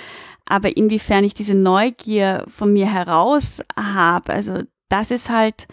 Aber 0.46 0.76
inwiefern 0.76 1.24
ich 1.24 1.34
diese 1.34 1.56
Neugier 1.56 2.44
von 2.48 2.72
mir 2.72 2.86
heraus 2.86 3.62
habe, 3.76 4.32
also 4.32 4.62
das 4.88 5.10
ist 5.10 5.30
halt, 5.30 5.66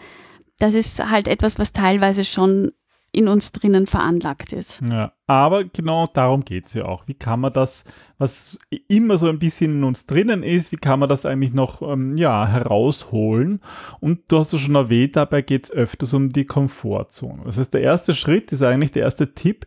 das 0.58 0.74
ist 0.74 1.10
halt 1.10 1.28
etwas, 1.28 1.58
was 1.58 1.72
teilweise 1.72 2.24
schon 2.24 2.72
in 3.14 3.28
uns 3.28 3.52
drinnen 3.52 3.86
veranlagt 3.86 4.52
ist. 4.52 4.82
Ja, 4.82 5.12
aber 5.28 5.64
genau 5.64 6.08
darum 6.12 6.44
geht 6.44 6.66
es 6.66 6.74
ja 6.74 6.84
auch. 6.84 7.06
Wie 7.06 7.14
kann 7.14 7.40
man 7.40 7.52
das, 7.52 7.84
was 8.18 8.58
immer 8.88 9.18
so 9.18 9.28
ein 9.28 9.38
bisschen 9.38 9.76
in 9.76 9.84
uns 9.84 10.06
drinnen 10.06 10.42
ist, 10.42 10.72
wie 10.72 10.76
kann 10.76 10.98
man 10.98 11.08
das 11.08 11.24
eigentlich 11.24 11.52
noch 11.52 11.80
ähm, 11.80 12.16
ja, 12.16 12.46
herausholen? 12.46 13.60
Und 14.00 14.22
du 14.28 14.38
hast 14.38 14.52
es 14.52 14.60
schon 14.60 14.74
erwähnt, 14.74 15.14
dabei 15.14 15.42
geht 15.42 15.66
es 15.66 15.70
öfters 15.70 16.12
um 16.12 16.32
die 16.32 16.44
Komfortzone. 16.44 17.42
Das 17.44 17.56
heißt, 17.56 17.72
der 17.72 17.82
erste 17.82 18.14
Schritt 18.14 18.50
ist 18.50 18.62
eigentlich 18.62 18.90
der 18.90 19.02
erste 19.02 19.32
Tipp, 19.32 19.66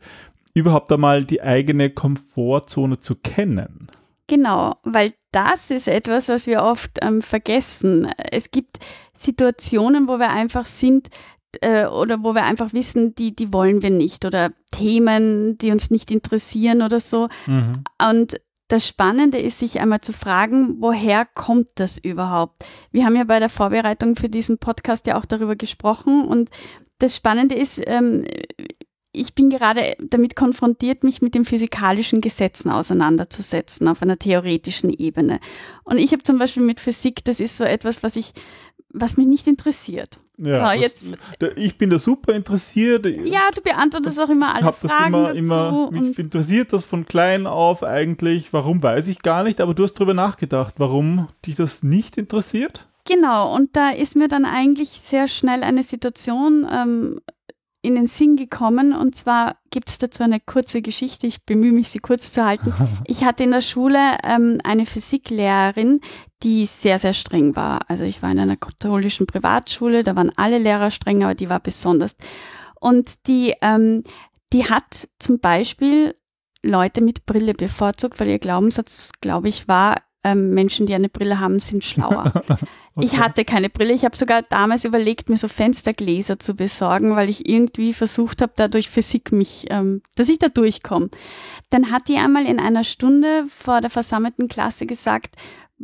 überhaupt 0.53 0.91
einmal 0.91 1.23
die 1.23 1.41
eigene 1.41 1.89
Komfortzone 1.89 2.99
zu 2.99 3.15
kennen. 3.15 3.87
Genau, 4.27 4.75
weil 4.83 5.13
das 5.31 5.71
ist 5.71 5.87
etwas, 5.87 6.27
was 6.27 6.47
wir 6.47 6.63
oft 6.63 6.99
ähm, 7.01 7.21
vergessen. 7.21 8.11
Es 8.31 8.51
gibt 8.51 8.79
Situationen, 9.13 10.07
wo 10.07 10.19
wir 10.19 10.29
einfach 10.29 10.65
sind 10.65 11.09
äh, 11.61 11.85
oder 11.85 12.23
wo 12.23 12.33
wir 12.33 12.43
einfach 12.43 12.73
wissen, 12.73 13.15
die, 13.15 13.35
die 13.35 13.53
wollen 13.53 13.81
wir 13.81 13.89
nicht 13.89 14.25
oder 14.25 14.51
Themen, 14.71 15.57
die 15.57 15.71
uns 15.71 15.91
nicht 15.91 16.11
interessieren 16.11 16.81
oder 16.81 16.99
so. 16.99 17.29
Mhm. 17.45 17.83
Und 18.01 18.41
das 18.67 18.85
Spannende 18.85 19.37
ist, 19.37 19.59
sich 19.59 19.79
einmal 19.79 20.01
zu 20.01 20.11
fragen, 20.11 20.75
woher 20.79 21.25
kommt 21.25 21.69
das 21.75 21.97
überhaupt? 21.97 22.65
Wir 22.91 23.05
haben 23.05 23.15
ja 23.15 23.23
bei 23.23 23.39
der 23.39 23.49
Vorbereitung 23.49 24.17
für 24.17 24.27
diesen 24.27 24.57
Podcast 24.57 25.07
ja 25.07 25.17
auch 25.17 25.25
darüber 25.25 25.55
gesprochen 25.55 26.25
und 26.25 26.49
das 26.99 27.15
Spannende 27.15 27.55
ist, 27.55 27.79
ähm, 27.85 28.25
ich 29.17 29.33
bin 29.33 29.49
gerade 29.49 29.95
damit 29.99 30.35
konfrontiert, 30.35 31.03
mich 31.03 31.21
mit 31.21 31.35
den 31.35 31.45
physikalischen 31.45 32.21
Gesetzen 32.21 32.69
auseinanderzusetzen 32.69 33.87
auf 33.87 34.01
einer 34.01 34.17
theoretischen 34.17 34.91
Ebene. 34.91 35.39
Und 35.83 35.97
ich 35.97 36.11
habe 36.11 36.23
zum 36.23 36.37
Beispiel 36.37 36.63
mit 36.63 36.79
Physik, 36.79 37.23
das 37.25 37.39
ist 37.39 37.57
so 37.57 37.63
etwas, 37.63 38.03
was 38.03 38.15
ich, 38.15 38.33
was 38.89 39.17
mich 39.17 39.27
nicht 39.27 39.47
interessiert. 39.47 40.19
Ja, 40.39 40.73
so, 40.73 40.79
jetzt, 40.79 41.03
ich 41.55 41.77
bin 41.79 41.89
da 41.89 41.97
super 41.97 42.33
interessiert. 42.33 43.05
Ja, 43.05 43.49
du 43.55 43.61
beantwortest 43.61 44.19
auch 44.19 44.29
immer 44.29 44.53
alle 44.53 44.71
Fragen 44.71 45.35
immer, 45.35 45.71
dazu. 45.71 45.89
Immer, 45.91 46.01
mich 46.01 46.19
interessiert 46.19 46.73
das 46.73 46.85
von 46.85 47.05
klein 47.05 47.47
auf 47.47 47.81
eigentlich. 47.81 48.53
Warum 48.53 48.83
weiß 48.83 49.07
ich 49.07 49.23
gar 49.23 49.43
nicht, 49.43 49.59
aber 49.59 49.73
du 49.73 49.83
hast 49.83 49.95
darüber 49.95 50.13
nachgedacht, 50.13 50.75
warum 50.77 51.27
dich 51.43 51.55
das 51.55 51.81
nicht 51.81 52.17
interessiert? 52.17 52.87
Genau, 53.05 53.55
und 53.55 53.75
da 53.75 53.89
ist 53.89 54.15
mir 54.15 54.27
dann 54.27 54.45
eigentlich 54.45 54.89
sehr 54.89 55.27
schnell 55.27 55.63
eine 55.63 55.81
Situation 55.81 56.67
ähm, 56.71 57.21
in 57.87 57.95
den 57.95 58.07
Sinn 58.07 58.35
gekommen. 58.35 58.93
Und 58.93 59.15
zwar 59.15 59.55
gibt 59.71 59.89
es 59.89 59.97
dazu 59.97 60.21
eine 60.21 60.39
kurze 60.39 60.81
Geschichte. 60.81 61.25
Ich 61.25 61.45
bemühe 61.45 61.71
mich, 61.71 61.89
sie 61.89 61.99
kurz 61.99 62.31
zu 62.31 62.45
halten. 62.45 62.73
Ich 63.05 63.23
hatte 63.23 63.43
in 63.43 63.51
der 63.51 63.61
Schule 63.61 64.17
ähm, 64.23 64.59
eine 64.63 64.85
Physiklehrerin, 64.85 66.01
die 66.43 66.65
sehr, 66.65 66.99
sehr 66.99 67.13
streng 67.13 67.55
war. 67.55 67.79
Also 67.87 68.03
ich 68.03 68.21
war 68.21 68.31
in 68.31 68.39
einer 68.39 68.57
katholischen 68.57 69.25
Privatschule, 69.25 70.03
da 70.03 70.15
waren 70.15 70.31
alle 70.35 70.57
Lehrer 70.57 70.91
streng, 70.91 71.23
aber 71.23 71.35
die 71.35 71.49
war 71.49 71.61
besonders. 71.61 72.17
Und 72.79 73.27
die, 73.27 73.53
ähm, 73.61 74.03
die 74.51 74.69
hat 74.69 75.07
zum 75.19 75.39
Beispiel 75.39 76.15
Leute 76.61 77.01
mit 77.01 77.25
Brille 77.25 77.53
bevorzugt, 77.53 78.19
weil 78.19 78.27
ihr 78.27 78.39
Glaubenssatz, 78.39 79.11
glaube 79.21 79.47
ich, 79.47 79.67
war, 79.67 79.95
ähm, 80.23 80.49
Menschen, 80.49 80.85
die 80.85 80.93
eine 80.93 81.09
Brille 81.09 81.39
haben, 81.39 81.59
sind 81.59 81.83
schlauer. 81.83 82.33
Okay. 82.97 83.05
Ich 83.05 83.19
hatte 83.19 83.45
keine 83.45 83.69
Brille. 83.69 83.93
Ich 83.93 84.05
habe 84.05 84.17
sogar 84.17 84.41
damals 84.41 84.83
überlegt, 84.83 85.29
mir 85.29 85.37
so 85.37 85.47
Fenstergläser 85.47 86.39
zu 86.39 86.55
besorgen, 86.55 87.15
weil 87.15 87.29
ich 87.29 87.47
irgendwie 87.47 87.93
versucht 87.93 88.41
habe, 88.41 88.53
dadurch 88.55 88.89
Physik 88.89 89.31
mich, 89.31 89.67
ähm, 89.69 90.01
dass 90.15 90.29
ich 90.29 90.39
da 90.39 90.49
durchkomme. 90.49 91.11
Dann 91.69 91.91
hat 91.91 92.07
die 92.07 92.17
einmal 92.17 92.47
in 92.47 92.59
einer 92.59 92.83
Stunde 92.83 93.45
vor 93.49 93.81
der 93.81 93.91
versammelten 93.91 94.47
Klasse 94.47 94.87
gesagt, 94.87 95.35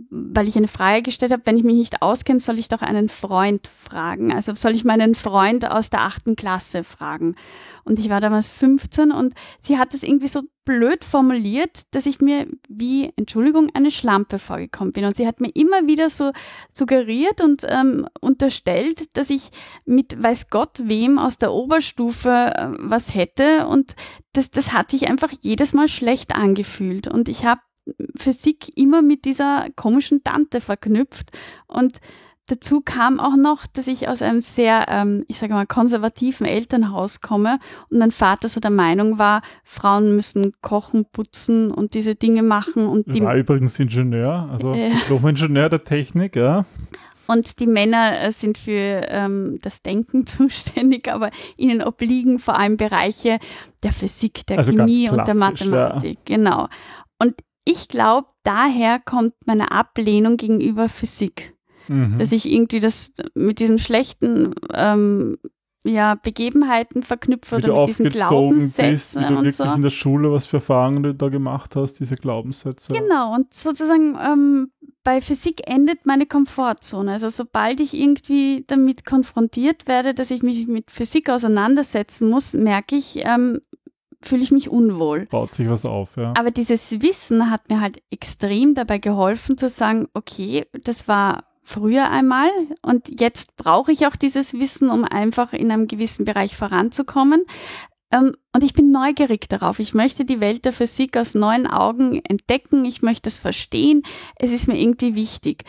weil 0.10 0.48
ich 0.48 0.58
eine 0.58 0.68
Frage 0.68 1.04
gestellt 1.04 1.32
habe, 1.32 1.44
wenn 1.46 1.56
ich 1.56 1.64
mich 1.64 1.76
nicht 1.76 2.02
auskenne, 2.02 2.40
soll 2.40 2.58
ich 2.58 2.68
doch 2.68 2.82
einen 2.82 3.10
Freund 3.10 3.68
fragen. 3.68 4.34
Also 4.34 4.56
soll 4.56 4.74
ich 4.74 4.84
meinen 4.84 5.14
Freund 5.14 5.70
aus 5.70 5.92
der 5.92 6.02
achten 6.02 6.36
Klasse 6.36 6.84
fragen. 6.84 7.36
Und 7.84 8.00
ich 8.00 8.10
war 8.10 8.22
damals 8.22 8.50
15 8.50 9.12
und 9.12 9.36
sie 9.62 9.78
hat 9.78 9.94
es 9.94 10.02
irgendwie 10.02 10.30
so 10.30 10.42
blöd 10.66 11.04
formuliert, 11.04 11.84
dass 11.92 12.06
ich 12.06 12.22
mir 12.22 12.48
wie, 12.68 13.12
Entschuldigung, 13.16 13.70
eine 13.74 13.92
Schlampe 13.92 14.40
vorgekommen 14.40 14.94
bin. 14.94 15.06
Und 15.06 15.16
sie 15.16 15.28
hat 15.28 15.42
mir 15.42 15.50
immer 15.54 15.88
wieder 15.88 16.10
so 16.10 16.32
suggeriert 16.74 17.42
und 17.42 17.66
ähm, 17.70 18.08
unterstellt, 18.22 19.18
dass 19.18 19.30
ich 19.30 19.50
mit 19.86 20.22
weiß 20.22 20.50
Gott 20.50 20.82
wem 20.84 21.20
aus 21.20 21.38
der 21.38 21.52
Oberstufe 21.52 22.54
äh, 22.56 22.68
was 22.80 23.14
hätte. 23.14 23.68
Und 23.68 23.96
das, 24.34 24.52
das 24.52 24.74
hat 24.74 24.92
sich 24.92 25.10
einfach 25.10 25.32
jedes 25.42 25.74
Mal 25.74 25.88
schlecht 25.88 26.36
angefühlt. 26.36 27.08
Und 27.08 27.30
ich 27.30 27.46
habe 27.46 27.62
Physik 28.18 28.78
immer 28.78 29.02
mit 29.02 29.26
dieser 29.26 29.68
komischen 29.76 30.24
Tante 30.24 30.62
verknüpft. 30.62 31.32
Und 31.68 32.00
dazu 32.48 32.82
kam 32.82 33.20
auch 33.20 33.36
noch, 33.38 33.66
dass 33.68 33.88
ich 33.88 34.08
aus 34.08 34.22
einem 34.22 34.42
sehr, 34.42 34.86
ähm, 34.90 35.24
ich 35.28 35.38
sage 35.38 35.54
mal, 35.54 35.66
konservativen 35.66 36.46
Elternhaus 36.46 37.22
komme 37.22 37.60
und 37.90 38.00
mein 38.00 38.12
Vater 38.12 38.50
so 38.50 38.60
der 38.60 38.72
Meinung 38.72 39.18
war, 39.18 39.42
Frauen 39.64 40.16
müssen 40.16 40.54
kochen, 40.62 41.06
putzen 41.12 41.72
und 41.72 41.94
diese 41.94 42.16
Dinge 42.16 42.44
machen. 42.44 42.88
Und 42.88 43.14
die 43.14 43.24
war 43.24 43.36
übrigens 43.36 43.80
Ingenieur, 43.80 44.50
also 44.52 44.74
äh, 44.74 44.90
Diplom-Ingenieur 44.90 45.70
der 45.70 45.84
Technik, 45.84 46.36
ja. 46.36 46.66
Und 47.26 47.60
die 47.60 47.68
Männer 47.68 48.22
äh, 48.22 48.32
sind 48.34 48.58
für 48.58 49.08
ähm, 49.08 49.58
das 49.62 49.82
Denken 49.82 50.26
zuständig, 50.28 51.08
aber 51.10 51.32
ihnen 51.56 51.82
obliegen 51.82 52.40
vor 52.40 52.60
allem 52.60 52.78
Bereiche 52.78 53.40
der 53.84 53.94
Physik, 53.94 54.46
der 54.48 54.58
also 54.58 54.74
Chemie 54.74 55.10
und 55.10 55.26
der 55.26 55.36
Mathematik. 55.36 56.18
Ja. 56.28 56.36
Genau. 56.38 56.68
Und 57.20 57.36
ich 57.66 57.88
glaube, 57.88 58.28
daher 58.44 59.00
kommt 59.00 59.34
meine 59.46 59.72
Ablehnung 59.72 60.36
gegenüber 60.36 60.90
Physik. 60.90 61.53
Mhm. 61.88 62.18
Dass 62.18 62.32
ich 62.32 62.52
irgendwie 62.52 62.80
das 62.80 63.14
mit 63.36 63.60
diesen 63.60 63.80
schlechten 63.80 64.54
ähm, 64.74 65.38
ja, 65.84 66.16
Begebenheiten 66.16 67.04
verknüpfe 67.04 67.58
oder 67.58 67.80
mit 67.80 67.90
diesen 67.90 68.10
Glaubenssätzen 68.10 68.92
bist, 68.92 69.16
wie 69.20 69.34
du 69.34 69.40
und 69.40 69.54
so. 69.54 69.64
in 69.64 69.82
der 69.82 69.90
Schule, 69.90 70.32
was 70.32 70.46
für 70.46 70.58
Erfahrungen 70.58 71.04
du 71.04 71.14
da 71.14 71.28
gemacht 71.28 71.76
hast, 71.76 71.96
diese 71.96 72.16
Glaubenssätze. 72.16 72.94
Genau, 72.94 73.36
und 73.36 73.54
sozusagen 73.54 74.18
ähm, 74.24 74.72
bei 75.04 75.20
Physik 75.20 75.70
endet 75.70 76.06
meine 76.06 76.26
Komfortzone. 76.26 77.12
Also 77.12 77.30
sobald 77.30 77.82
ich 77.82 77.94
irgendwie 77.94 78.64
damit 78.68 79.06
konfrontiert 79.06 79.88
werde, 79.88 80.14
dass 80.14 80.32
ich 80.32 80.42
mich 80.42 80.68
mit 80.68 80.90
Physik 80.90 81.30
auseinandersetzen 81.30 82.30
muss, 82.30 82.54
merke 82.54 82.96
ich, 82.96 83.22
ähm, 83.26 83.60
fühle 84.22 84.44
ich 84.44 84.52
mich 84.52 84.70
unwohl. 84.70 85.26
Baut 85.26 85.54
sich 85.54 85.68
was 85.68 85.86
auf, 85.86 86.16
ja. 86.16 86.34
Aber 86.38 86.52
dieses 86.52 87.02
Wissen 87.02 87.52
hat 87.52 87.70
mir 87.70 87.82
halt 87.82 88.02
extrem 88.10 88.74
dabei 88.74 89.00
geholfen 89.00 89.58
zu 89.58 89.68
sagen, 89.68 90.08
okay, 90.14 90.66
das 90.84 91.10
war 91.10 91.44
früher 91.64 92.10
einmal 92.10 92.50
und 92.82 93.20
jetzt 93.20 93.56
brauche 93.56 93.92
ich 93.92 94.06
auch 94.06 94.16
dieses 94.16 94.54
Wissen, 94.54 94.90
um 94.90 95.04
einfach 95.04 95.54
in 95.54 95.72
einem 95.72 95.88
gewissen 95.88 96.26
Bereich 96.26 96.56
voranzukommen. 96.56 97.46
Ähm, 98.12 98.34
und 98.54 98.64
ich 98.64 98.74
bin 98.74 98.92
neugierig 98.92 99.50
darauf. 99.50 99.80
Ich 99.80 99.94
möchte 99.94 100.26
die 100.26 100.40
Welt 100.40 100.66
der 100.66 100.74
Physik 100.74 101.18
aus 101.18 101.36
neuen 101.36 101.66
Augen 101.66 102.22
entdecken. 102.26 102.86
Ich 102.86 103.02
möchte 103.02 103.30
es 103.30 103.40
verstehen. 103.40 104.04
Es 104.36 104.52
ist 104.52 104.68
mir 104.68 104.80
irgendwie 104.80 105.16
wichtig. 105.16 105.64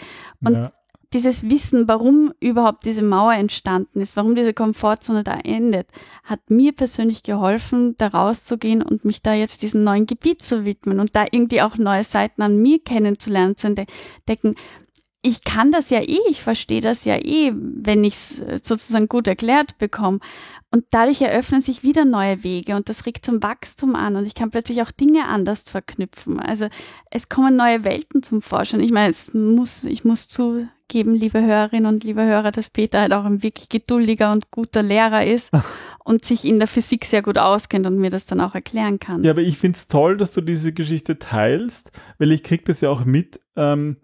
Und 0.45 0.55
ja 0.55 0.73
dieses 1.15 1.49
Wissen, 1.49 1.87
warum 1.87 2.33
überhaupt 2.41 2.85
diese 2.85 3.03
Mauer 3.03 3.35
entstanden 3.35 4.01
ist, 4.01 4.17
warum 4.17 4.35
diese 4.35 4.53
Komfortzone 4.53 5.23
da 5.23 5.39
endet, 5.45 5.87
hat 6.25 6.51
mir 6.51 6.73
persönlich 6.73 7.23
geholfen, 7.23 7.97
da 7.97 8.09
rauszugehen 8.09 8.83
und 8.83 9.05
mich 9.05 9.23
da 9.23 9.33
jetzt 9.33 9.63
diesem 9.63 9.85
neuen 9.85 10.07
Gebiet 10.07 10.43
zu 10.43 10.65
widmen 10.65 10.99
und 10.99 11.15
da 11.15 11.25
irgendwie 11.31 11.63
auch 11.63 11.77
neue 11.77 12.05
Seiten 12.05 12.43
an 12.43 12.61
mir 12.61 12.83
kennenzulernen, 12.83 13.57
zu 13.57 13.69
entdecken. 13.69 14.57
Ich 15.26 15.43
kann 15.43 15.71
das 15.71 15.90
ja 15.90 16.00
eh, 16.00 16.21
ich 16.28 16.43
verstehe 16.43 16.81
das 16.81 17.04
ja 17.04 17.16
eh, 17.16 17.52
wenn 17.57 18.04
ich 18.04 18.14
es 18.14 18.37
sozusagen 18.62 19.09
gut 19.09 19.26
erklärt 19.26 19.78
bekomme. 19.78 20.21
Und 20.71 20.85
dadurch 20.90 21.23
eröffnen 21.23 21.61
sich 21.61 21.83
wieder 21.83 22.04
neue 22.04 22.43
Wege 22.45 22.76
und 22.76 22.88
das 22.88 23.07
regt 23.07 23.25
zum 23.25 23.43
Wachstum 23.43 23.95
an 23.95 24.16
und 24.16 24.26
ich 24.26 24.35
kann 24.35 24.50
plötzlich 24.50 24.83
auch 24.83 24.90
Dinge 24.90 25.28
anders 25.28 25.62
verknüpfen. 25.62 26.40
Also 26.40 26.66
es 27.11 27.28
kommen 27.28 27.57
neue 27.57 27.85
Welten 27.85 28.23
zum 28.23 28.43
Vorschein. 28.43 28.81
Ich 28.81 28.93
meine, 28.93 29.11
es 29.11 29.33
muss, 29.33 29.85
ich 29.85 30.04
muss 30.04 30.28
zu, 30.28 30.66
geben, 30.88 31.14
liebe 31.14 31.43
Hörerinnen 31.43 31.93
und 31.93 32.04
liebe 32.04 32.25
Hörer, 32.25 32.50
dass 32.50 32.71
Peter 32.71 33.00
halt 33.00 33.12
auch 33.12 33.25
ein 33.25 33.43
wirklich 33.43 33.69
geduldiger 33.69 34.33
und 34.33 34.50
guter 34.50 34.83
Lehrer 34.83 35.25
ist 35.25 35.50
und 36.04 36.25
sich 36.25 36.45
in 36.45 36.59
der 36.59 36.69
Physik 36.69 37.04
sehr 37.04 37.23
gut 37.23 37.38
auskennt 37.38 37.87
und 37.87 37.99
mir 37.99 38.11
das 38.11 38.26
dann 38.26 38.40
auch 38.40 38.54
erklären 38.54 38.99
kann. 38.99 39.25
Ja, 39.25 39.31
aber 39.31 39.43
ich 39.43 39.59
finde 39.59 39.78
es 39.78 39.88
toll, 39.88 40.16
dass 40.16 40.33
du 40.33 40.40
diese 40.40 40.73
Geschichte 40.73 41.19
teilst, 41.19 41.90
weil 42.19 42.33
ich 42.33 42.43
kriege 42.43 42.64
das 42.64 42.81
ja 42.81 42.90
auch 42.90 43.04
mit. 43.04 43.40
Ähm, 43.57 43.97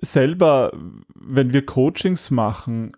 selber, 0.00 0.72
wenn 1.14 1.52
wir 1.52 1.64
Coachings 1.64 2.30
machen, 2.30 2.92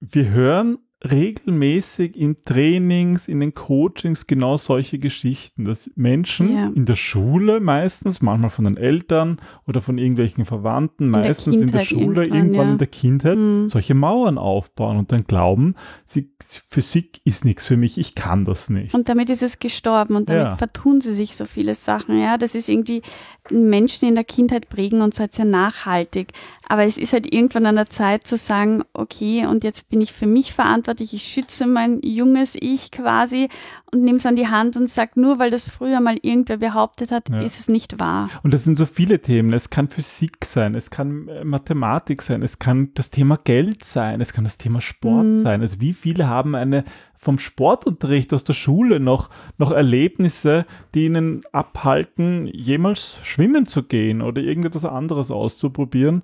wir 0.00 0.30
hören 0.30 0.78
regelmäßig 1.08 2.16
in 2.16 2.42
Trainings, 2.42 3.28
in 3.28 3.38
den 3.38 3.54
Coachings 3.54 4.26
genau 4.26 4.56
solche 4.56 4.98
Geschichten, 4.98 5.64
dass 5.64 5.88
Menschen 5.94 6.50
yeah. 6.50 6.72
in 6.74 6.86
der 6.86 6.96
Schule 6.96 7.60
meistens, 7.60 8.20
manchmal 8.20 8.50
von 8.50 8.64
den 8.64 8.76
Eltern 8.76 9.40
oder 9.66 9.80
von 9.80 9.96
irgendwelchen 9.96 10.44
Verwandten, 10.44 11.04
in 11.04 11.10
meistens 11.10 11.54
in 11.54 11.70
der 11.70 11.84
Schule, 11.84 12.24
irgendwann, 12.24 12.36
irgendwann 12.36 12.66
ja. 12.66 12.72
in 12.72 12.78
der 12.78 12.86
Kindheit, 12.88 13.38
mhm. 13.38 13.68
solche 13.68 13.94
Mauern 13.94 14.38
aufbauen 14.38 14.96
und 14.96 15.12
dann 15.12 15.22
glauben, 15.22 15.76
sie, 16.04 16.32
Physik 16.68 17.20
ist 17.24 17.44
nichts 17.44 17.68
für 17.68 17.76
mich, 17.76 17.96
ich 17.96 18.16
kann 18.16 18.44
das 18.44 18.68
nicht. 18.68 18.92
Und 18.92 19.08
damit 19.08 19.30
ist 19.30 19.44
es 19.44 19.60
gestorben 19.60 20.16
und 20.16 20.28
damit 20.28 20.42
ja. 20.42 20.56
vertun 20.56 21.00
sie 21.00 21.14
sich 21.14 21.36
so 21.36 21.44
viele 21.44 21.76
Sachen. 21.76 22.20
Ja, 22.20 22.38
das 22.38 22.56
ist 22.56 22.68
irgendwie 22.68 23.02
Menschen 23.50 24.08
in 24.08 24.14
der 24.14 24.24
Kindheit 24.24 24.68
prägen 24.68 25.00
uns 25.00 25.20
halt 25.20 25.32
sehr 25.32 25.44
nachhaltig. 25.44 26.28
Aber 26.68 26.84
es 26.84 26.98
ist 26.98 27.14
halt 27.14 27.32
irgendwann 27.32 27.66
an 27.66 27.76
der 27.76 27.88
Zeit 27.88 28.26
zu 28.26 28.36
sagen, 28.36 28.82
okay, 28.92 29.46
und 29.46 29.64
jetzt 29.64 29.88
bin 29.88 30.00
ich 30.02 30.12
für 30.12 30.26
mich 30.26 30.52
verantwortlich, 30.52 31.14
ich 31.14 31.24
schütze 31.24 31.66
mein 31.66 32.00
junges 32.02 32.56
Ich 32.60 32.90
quasi 32.90 33.48
und 33.90 34.04
nehme 34.04 34.18
es 34.18 34.26
an 34.26 34.36
die 34.36 34.48
Hand 34.48 34.76
und 34.76 34.90
sage, 34.90 35.18
nur 35.18 35.38
weil 35.38 35.50
das 35.50 35.68
früher 35.68 36.00
mal 36.00 36.18
irgendwer 36.20 36.58
behauptet 36.58 37.10
hat, 37.10 37.30
ja. 37.30 37.38
ist 37.38 37.58
es 37.58 37.68
nicht 37.68 37.98
wahr. 37.98 38.28
Und 38.42 38.52
das 38.52 38.64
sind 38.64 38.76
so 38.76 38.84
viele 38.84 39.20
Themen. 39.22 39.54
Es 39.54 39.70
kann 39.70 39.88
Physik 39.88 40.44
sein, 40.44 40.74
es 40.74 40.90
kann 40.90 41.28
äh, 41.28 41.44
Mathematik 41.44 42.20
sein, 42.20 42.42
es 42.42 42.58
kann 42.58 42.90
das 42.94 43.10
Thema 43.10 43.38
Geld 43.42 43.84
sein, 43.84 44.20
es 44.20 44.34
kann 44.34 44.44
das 44.44 44.58
Thema 44.58 44.82
Sport 44.82 45.24
mhm. 45.24 45.42
sein. 45.42 45.62
Also 45.62 45.80
wie 45.80 45.94
viele 45.94 46.28
haben 46.28 46.54
eine 46.54 46.84
vom 47.18 47.38
Sportunterricht 47.38 48.32
aus 48.32 48.44
der 48.44 48.54
Schule 48.54 49.00
noch, 49.00 49.30
noch 49.58 49.70
Erlebnisse, 49.70 50.66
die 50.94 51.06
ihnen 51.06 51.42
abhalten, 51.52 52.46
jemals 52.46 53.18
schwimmen 53.22 53.66
zu 53.66 53.82
gehen 53.82 54.22
oder 54.22 54.40
irgendetwas 54.40 54.84
anderes 54.84 55.30
auszuprobieren. 55.30 56.22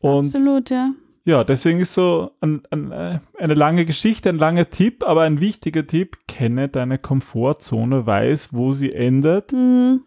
Und 0.00 0.26
Absolut, 0.26 0.70
ja. 0.70 0.90
Ja, 1.26 1.42
deswegen 1.42 1.80
ist 1.80 1.94
so 1.94 2.32
ein, 2.42 2.62
ein, 2.70 2.92
äh, 2.92 3.18
eine 3.38 3.54
lange 3.54 3.86
Geschichte, 3.86 4.28
ein 4.28 4.36
langer 4.36 4.68
Tipp, 4.68 5.02
aber 5.02 5.22
ein 5.22 5.40
wichtiger 5.40 5.86
Tipp, 5.86 6.18
kenne 6.28 6.68
deine 6.68 6.98
Komfortzone, 6.98 8.04
weiß, 8.04 8.50
wo 8.52 8.72
sie 8.72 8.92
endet. 8.92 9.52
Mhm. 9.52 10.02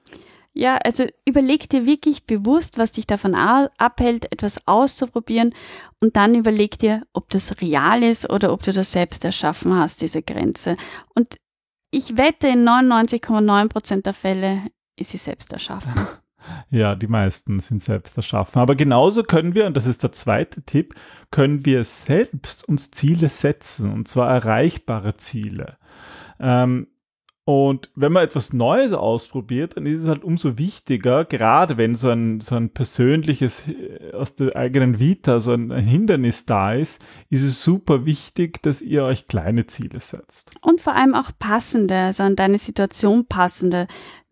Ja, 0.59 0.77
also 0.83 1.05
überleg 1.23 1.69
dir 1.69 1.85
wirklich 1.85 2.25
bewusst, 2.25 2.79
was 2.79 2.91
dich 2.91 3.05
davon 3.05 3.35
abhält, 3.35 4.31
etwas 4.31 4.67
auszuprobieren 4.67 5.53
und 6.01 6.15
dann 6.15 6.33
überleg 6.33 6.79
dir, 6.79 7.03
ob 7.13 7.29
das 7.29 7.61
real 7.61 8.01
ist 8.01 8.27
oder 8.31 8.51
ob 8.51 8.63
du 8.63 8.73
das 8.73 8.91
selbst 8.91 9.23
erschaffen 9.23 9.75
hast, 9.75 10.01
diese 10.01 10.23
Grenze. 10.23 10.75
Und 11.13 11.35
ich 11.91 12.17
wette, 12.17 12.47
in 12.47 12.67
99,9 12.67 13.69
Prozent 13.69 14.07
der 14.07 14.13
Fälle 14.13 14.63
ist 14.99 15.11
sie 15.11 15.17
selbst 15.17 15.53
erschaffen. 15.53 15.93
Ja, 16.69 16.95
die 16.95 17.07
meisten 17.07 17.59
sind 17.59 17.83
selbst 17.83 18.15
erschaffen. 18.15 18.61
Aber 18.61 18.75
genauso 18.75 19.23
können 19.23 19.53
wir, 19.53 19.65
und 19.65 19.75
das 19.75 19.85
ist 19.85 20.03
der 20.03 20.13
zweite 20.13 20.61
Tipp, 20.61 20.93
können 21.29 21.65
wir 21.65 21.83
selbst 21.83 22.65
uns 22.69 22.89
Ziele 22.91 23.27
setzen, 23.27 23.91
und 23.91 24.07
zwar 24.07 24.29
erreichbare 24.29 25.17
Ziele. 25.17 25.77
Ähm, 26.39 26.87
und 27.48 27.89
wenn 27.96 28.12
man 28.12 28.25
etwas 28.25 28.51
Neues 28.51 28.92
ausprobiert, 28.92 29.77
dann 29.77 29.86
ist 29.86 30.01
es 30.01 30.10
halt 30.10 30.25
umso 30.25 30.58
wichtiger, 30.58 31.24
gerade 31.24 31.77
wenn 31.77 31.96
so 31.96 32.10
ein, 32.10 32.42
so 32.42 32.56
ein 32.56 32.72
persönliches 32.72 33.70
äh, 33.70 34.12
aus 34.12 34.36
der 34.36 34.54
eigenen 34.58 35.00
Vita, 35.00 35.39
so 35.39 35.54
ein, 35.54 35.72
ein 35.72 35.86
Hindernis 35.86 36.46
da 36.46 36.74
ist, 36.74 37.01
ist 37.30 37.44
es 37.44 37.63
super 37.63 38.06
wichtig, 38.06 38.62
dass 38.63 38.82
ihr 38.82 39.06
euch 39.06 39.27
kleine 39.27 39.66
Ziele 39.66 40.01
setzt. 40.01 40.51
Und 40.60 40.82
vor 40.82 40.94
allem 40.94 41.16
auch 41.16 41.32
passende, 41.39 41.96
also 41.96 42.24
an 42.24 42.36
deine 42.36 42.58
Situation 42.58 43.27
passende. 43.27 43.88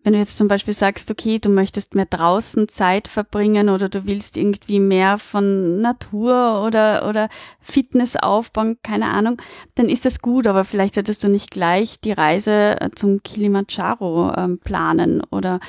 Wenn 0.06 0.14
du 0.14 0.20
jetzt 0.20 0.38
zum 0.38 0.48
Beispiel 0.48 0.76
sagst, 0.76 1.10
okay, 1.10 1.40
du 1.40 1.50
möchtest 1.50 1.96
mehr 1.96 2.06
draußen 2.06 2.68
Zeit 2.68 3.08
verbringen 3.08 3.70
oder 3.70 3.90
du 3.90 4.06
willst 4.06 4.38
irgendwie 4.38 4.80
mehr 4.80 5.18
von 5.18 5.82
Natur 5.82 6.64
oder, 6.64 7.10
oder 7.10 7.28
Fitness 7.60 8.16
aufbauen, 8.16 8.78
keine 8.84 9.08
Ahnung, 9.08 9.42
dann 9.74 9.90
ist 9.90 10.06
das 10.06 10.20
gut, 10.20 10.46
aber 10.46 10.64
vielleicht 10.64 10.94
solltest 10.94 11.24
du 11.24 11.28
nicht 11.28 11.50
gleich 11.50 12.00
die 12.02 12.12
Reise 12.12 12.80
äh, 12.80 12.92
zum 12.94 13.24
Kilimanjaro 13.24 14.32
ähm, 14.38 14.60
planen 14.60 15.24
oder 15.32 15.60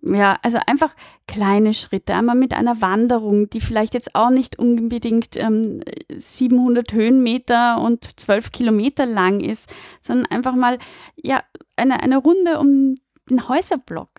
ja, 0.00 0.38
also 0.40 0.58
einfach 0.66 0.94
kleine 1.26 1.74
Schritte, 1.74 2.14
einmal 2.14 2.36
mit 2.36 2.54
einer 2.54 2.80
Wanderung, 2.80 3.50
die 3.50 3.60
vielleicht 3.60 3.92
jetzt 3.92 4.14
auch 4.14 4.30
nicht 4.30 4.58
unbedingt 4.58 5.36
ähm, 5.36 5.82
700 6.10 6.90
Höhenmeter 6.94 7.82
und 7.82 8.18
12 8.18 8.50
Kilometer 8.50 9.04
lang 9.04 9.40
ist, 9.40 9.74
sondern 10.00 10.26
einfach 10.30 10.54
mal 10.54 10.78
ja 11.22 11.42
eine, 11.76 12.02
eine 12.02 12.16
Runde 12.16 12.58
um 12.58 12.96
den 13.30 13.48
Häuserblock 13.48 14.10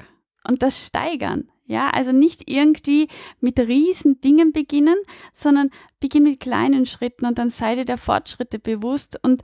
und 0.47 0.61
das 0.61 0.85
steigern. 0.85 1.49
Ja, 1.67 1.89
also 1.89 2.11
nicht 2.11 2.49
irgendwie 2.49 3.07
mit 3.39 3.59
riesen 3.59 4.21
Dingen 4.21 4.51
beginnen, 4.51 4.97
sondern 5.33 5.71
beginn 5.99 6.23
mit 6.23 6.39
kleinen 6.39 6.85
Schritten 6.85 7.25
und 7.25 7.39
dann 7.39 7.49
sei 7.49 7.73
dir 7.73 7.85
der 7.85 7.97
Fortschritte 7.97 8.59
bewusst 8.59 9.19
und 9.23 9.41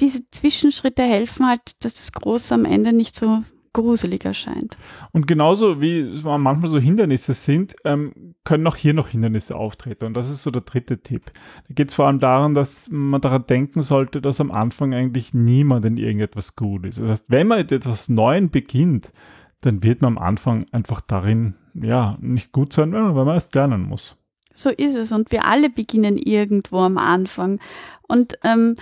diese 0.00 0.28
Zwischenschritte 0.30 1.02
helfen 1.02 1.46
halt, 1.46 1.82
dass 1.82 1.94
das 1.94 2.12
Große 2.12 2.52
am 2.52 2.66
Ende 2.66 2.92
nicht 2.92 3.16
so 3.16 3.42
gruselig 3.76 4.24
erscheint. 4.24 4.78
Und 5.12 5.26
genauso 5.26 5.82
wie 5.82 6.02
manchmal 6.24 6.68
so 6.68 6.78
Hindernisse 6.78 7.34
sind, 7.34 7.76
ähm, 7.84 8.34
können 8.44 8.66
auch 8.66 8.76
hier 8.76 8.94
noch 8.94 9.08
Hindernisse 9.08 9.54
auftreten. 9.54 10.06
Und 10.06 10.14
das 10.14 10.30
ist 10.30 10.42
so 10.42 10.50
der 10.50 10.62
dritte 10.62 10.98
Tipp. 10.98 11.30
Da 11.68 11.74
geht 11.74 11.90
es 11.90 11.94
vor 11.94 12.06
allem 12.06 12.18
darum, 12.18 12.54
dass 12.54 12.88
man 12.90 13.20
daran 13.20 13.46
denken 13.46 13.82
sollte, 13.82 14.22
dass 14.22 14.40
am 14.40 14.50
Anfang 14.50 14.94
eigentlich 14.94 15.34
niemand 15.34 15.84
in 15.84 15.98
irgendetwas 15.98 16.56
gut 16.56 16.86
ist. 16.86 16.98
Das 16.98 17.08
heißt, 17.08 17.24
wenn 17.28 17.48
man 17.48 17.58
etwas 17.58 18.08
Neues 18.08 18.48
beginnt, 18.50 19.12
dann 19.60 19.82
wird 19.82 20.00
man 20.00 20.16
am 20.16 20.22
Anfang 20.22 20.64
einfach 20.72 21.02
darin 21.02 21.54
ja 21.74 22.16
nicht 22.20 22.52
gut 22.52 22.72
sein, 22.72 22.92
weil 22.92 23.24
man 23.24 23.36
es 23.36 23.52
lernen 23.52 23.82
muss. 23.82 24.16
So 24.54 24.70
ist 24.70 24.94
es. 24.94 25.12
Und 25.12 25.32
wir 25.32 25.44
alle 25.44 25.68
beginnen 25.68 26.16
irgendwo 26.16 26.78
am 26.78 26.96
Anfang. 26.96 27.60
Und 28.08 28.38
ähm, 28.42 28.76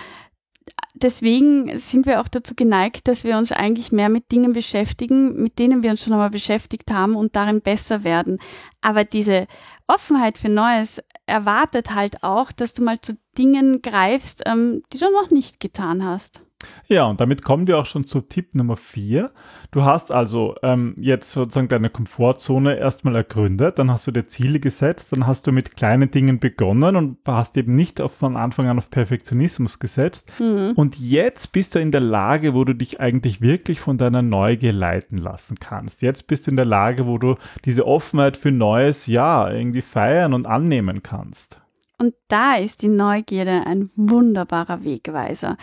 deswegen 0.95 1.77
sind 1.77 2.05
wir 2.05 2.21
auch 2.21 2.27
dazu 2.27 2.55
geneigt, 2.55 3.07
dass 3.07 3.23
wir 3.23 3.37
uns 3.37 3.51
eigentlich 3.51 3.91
mehr 3.91 4.09
mit 4.09 4.31
Dingen 4.31 4.53
beschäftigen, 4.53 5.41
mit 5.41 5.59
denen 5.59 5.83
wir 5.83 5.91
uns 5.91 6.03
schon 6.03 6.13
einmal 6.13 6.29
beschäftigt 6.29 6.91
haben 6.91 7.15
und 7.15 7.35
darin 7.35 7.61
besser 7.61 8.03
werden. 8.03 8.39
Aber 8.81 9.03
diese 9.03 9.47
Offenheit 9.87 10.37
für 10.37 10.49
Neues 10.49 11.01
erwartet 11.25 11.93
halt 11.93 12.23
auch, 12.23 12.51
dass 12.51 12.73
du 12.73 12.83
mal 12.83 12.99
zu 12.99 13.17
Dingen 13.37 13.81
greifst, 13.81 14.43
ähm, 14.45 14.83
die 14.93 14.97
du 14.97 15.11
noch 15.11 15.29
nicht 15.29 15.59
getan 15.59 16.03
hast. 16.03 16.43
Ja, 16.87 17.05
und 17.05 17.19
damit 17.19 17.41
kommen 17.41 17.67
wir 17.67 17.77
auch 17.77 17.85
schon 17.85 18.05
zu 18.05 18.21
Tipp 18.21 18.55
Nummer 18.55 18.77
vier. 18.77 19.31
Du 19.71 19.83
hast 19.83 20.11
also 20.11 20.55
ähm, 20.63 20.95
jetzt 20.99 21.31
sozusagen 21.31 21.67
deine 21.67 21.89
Komfortzone 21.89 22.77
erstmal 22.77 23.15
ergründet, 23.15 23.79
dann 23.79 23.91
hast 23.91 24.07
du 24.07 24.11
dir 24.11 24.27
Ziele 24.27 24.59
gesetzt, 24.59 25.11
dann 25.11 25.27
hast 25.27 25.47
du 25.47 25.51
mit 25.51 25.75
kleinen 25.75 26.11
Dingen 26.11 26.39
begonnen 26.39 26.95
und 26.95 27.17
hast 27.27 27.57
eben 27.57 27.75
nicht 27.75 28.01
auf, 28.01 28.13
von 28.13 28.37
Anfang 28.37 28.67
an 28.67 28.77
auf 28.77 28.89
Perfektionismus 28.89 29.79
gesetzt. 29.79 30.31
Mhm. 30.39 30.73
Und 30.75 30.99
jetzt 30.99 31.51
bist 31.51 31.75
du 31.75 31.79
in 31.79 31.91
der 31.91 32.01
Lage, 32.01 32.53
wo 32.53 32.63
du 32.63 32.73
dich 32.73 32.99
eigentlich 32.99 33.41
wirklich 33.41 33.79
von 33.79 33.97
deiner 33.97 34.21
Neugier 34.21 34.73
leiten 34.73 35.17
lassen 35.17 35.57
kannst. 35.59 36.01
Jetzt 36.01 36.27
bist 36.27 36.47
du 36.47 36.51
in 36.51 36.57
der 36.57 36.65
Lage, 36.65 37.07
wo 37.07 37.17
du 37.17 37.35
diese 37.65 37.85
Offenheit 37.85 38.37
für 38.37 38.51
Neues, 38.51 39.07
ja, 39.07 39.51
irgendwie 39.51 39.81
feiern 39.81 40.33
und 40.33 40.47
annehmen 40.47 41.03
kannst. 41.03 41.61
Und 41.97 42.13
da 42.27 42.55
ist 42.55 42.81
die 42.81 42.87
Neugierde 42.87 43.65
ein 43.65 43.89
wunderbarer 43.95 44.83
Wegweiser. 44.83 45.57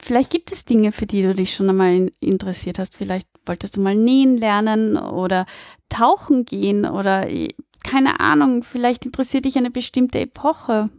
Vielleicht 0.00 0.30
gibt 0.30 0.52
es 0.52 0.64
Dinge, 0.64 0.92
für 0.92 1.06
die 1.06 1.22
du 1.22 1.34
dich 1.34 1.54
schon 1.54 1.68
einmal 1.68 2.10
interessiert 2.20 2.78
hast. 2.78 2.96
Vielleicht 2.96 3.28
wolltest 3.46 3.76
du 3.76 3.80
mal 3.80 3.94
nähen 3.94 4.36
lernen 4.36 4.96
oder 4.96 5.46
tauchen 5.88 6.44
gehen 6.44 6.84
oder 6.86 7.28
keine 7.84 8.20
Ahnung, 8.20 8.62
vielleicht 8.62 9.06
interessiert 9.06 9.46
dich 9.46 9.56
eine 9.56 9.70
bestimmte 9.70 10.20
Epoche. 10.20 10.90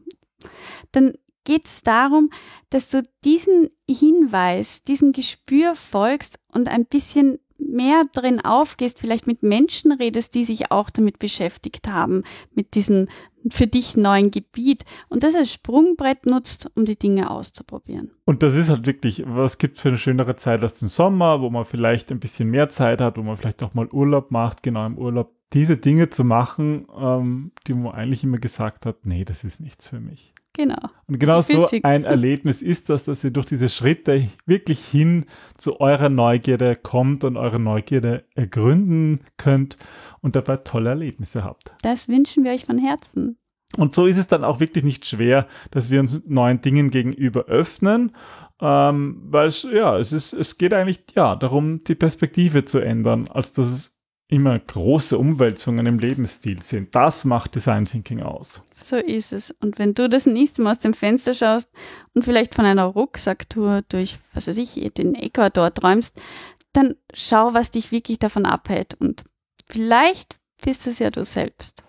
Dann 0.92 1.14
geht 1.44 1.66
es 1.66 1.84
darum, 1.84 2.30
dass 2.70 2.90
du 2.90 3.04
diesen 3.24 3.70
Hinweis, 3.90 4.84
diesem 4.84 5.12
Gespür 5.12 5.76
folgst 5.76 6.40
und 6.54 6.70
ein 6.70 6.86
bisschen 6.86 7.40
mehr 7.62 8.04
drin 8.14 8.42
aufgehst, 8.42 9.00
vielleicht 9.00 9.28
mit 9.28 9.44
Menschen 9.44 9.92
redest, 9.92 10.36
die 10.36 10.44
sich 10.44 10.72
auch 10.72 10.90
damit 10.90 11.20
beschäftigt 11.20 11.88
haben, 11.88 12.24
mit 12.54 12.76
diesem 12.76 13.08
für 13.50 13.66
dich 13.66 13.98
neuen 13.98 14.30
Gebiet 14.30 14.86
und 15.10 15.24
das 15.24 15.36
als 15.36 15.52
Sprungbrett 15.52 16.26
nutzt, 16.26 16.70
um 16.76 16.86
die 16.86 16.98
Dinge 16.98 17.32
auszuprobieren. 17.32 18.12
Und 18.26 18.44
das 18.44 18.56
ist 18.56 18.70
halt 18.70 18.86
wirklich, 18.86 19.24
was 19.26 19.58
gibt 19.58 19.80
für 19.80 19.90
eine 19.90 19.98
schönere 19.98 20.36
Zeit 20.36 20.62
als 20.62 20.76
den 20.76 20.90
Sommer, 20.90 21.42
wo 21.42 21.50
man 21.50 21.66
vielleicht 21.66 22.12
ein 22.12 22.20
bisschen 22.20 22.50
mehr 22.50 22.70
Zeit 22.70 23.02
hat, 23.02 23.18
wo 23.18 23.24
man 23.24 23.38
vielleicht 23.38 23.64
auch 23.64 23.74
mal 23.74 23.88
Urlaub 23.88 24.32
macht, 24.32 24.62
genau 24.62 24.86
im 24.86 24.98
Urlaub 24.98 25.32
diese 25.54 25.78
Dinge 25.78 26.10
zu 26.10 26.24
machen, 26.24 26.88
ähm, 26.98 27.52
die 27.68 27.74
man 27.74 27.94
eigentlich 27.94 28.24
immer 28.24 28.38
gesagt 28.38 28.86
hat, 28.86 29.06
nee, 29.06 29.26
das 29.26 29.44
ist 29.44 29.60
nichts 29.60 29.90
für 29.90 30.00
mich. 30.00 30.34
Genau. 30.54 30.88
Und 31.08 31.20
genau 31.20 31.42
so 31.42 31.68
ein 31.84 32.04
Erlebnis 32.04 32.62
ist 32.62 32.90
das, 32.90 33.06
dass 33.06 33.24
ihr 33.24 33.32
durch 33.32 33.46
diese 33.46 33.70
Schritte 33.70 34.28
wirklich 34.46 34.84
hin 34.84 35.26
zu 35.58 35.80
eurer 35.80 36.10
Neugierde 36.10 36.76
kommt 36.76 37.24
und 37.24 37.38
eure 37.38 37.60
Neugierde 37.60 38.26
ergründen 38.36 39.22
könnt 39.38 39.78
und 40.20 40.36
dabei 40.36 40.58
tolle 40.58 40.90
Erlebnisse 40.90 41.44
habt. 41.44 41.72
Das 41.84 42.10
wünschen 42.10 42.44
wir 42.44 42.52
euch 42.52 42.66
von 42.66 42.78
Herzen. 42.78 43.38
Und 43.78 43.96
so 43.96 44.06
ist 44.06 44.18
es 44.18 44.28
dann 44.28 44.44
auch 44.44 44.60
wirklich 44.60 44.84
nicht 44.84 45.06
schwer, 45.06 45.48
dass 45.72 45.92
wir 45.92 46.02
uns 46.02 46.20
neuen 46.26 46.60
Dingen 46.60 46.92
gegenüber 46.92 47.46
öffnen, 47.46 48.12
ähm, 48.60 49.22
weil 49.24 49.48
es, 49.48 49.64
ja, 49.64 49.98
es 49.98 50.12
ist, 50.12 50.34
es 50.34 50.58
geht 50.58 50.74
eigentlich, 50.74 51.04
ja, 51.16 51.38
darum, 51.38 51.84
die 51.86 51.96
Perspektive 51.96 52.66
zu 52.66 52.80
ändern, 52.80 53.30
als 53.30 53.54
dass 53.54 53.68
es 53.68 54.01
immer 54.32 54.58
große 54.58 55.16
Umwälzungen 55.18 55.86
im 55.86 56.00
Lebensstil 56.00 56.64
sind. 56.64 56.96
Das 56.96 57.26
macht 57.26 57.54
Design 57.54 57.84
Thinking 57.86 58.22
aus. 58.22 58.64
So 58.74 58.96
ist 58.96 59.34
es. 59.34 59.52
Und 59.62 59.78
wenn 59.78 59.94
du 59.94 60.08
das 60.08 60.26
nächste 60.26 60.62
Mal 60.62 60.72
aus 60.72 60.80
dem 60.80 60.94
Fenster 60.94 61.34
schaust 61.34 61.70
und 62.14 62.24
vielleicht 62.24 62.56
von 62.56 62.64
einer 62.64 62.86
Rucksacktour 62.86 63.82
durch, 63.90 64.20
was 64.34 64.48
weiß 64.48 64.56
ich, 64.58 64.76
den 64.94 65.16
Ecuador 65.16 65.74
träumst, 65.74 66.18
dann 66.72 66.96
schau, 67.14 67.54
was 67.54 67.72
dich 67.72 67.92
wirklich 67.92 68.20
davon 68.20 68.46
abhält. 68.46 68.94
Und 68.96 69.26
vielleicht 69.68 70.40
bist 70.64 70.88
es 70.88 71.00
ja 71.00 71.12
du 71.12 71.26
selbst. 71.26 71.84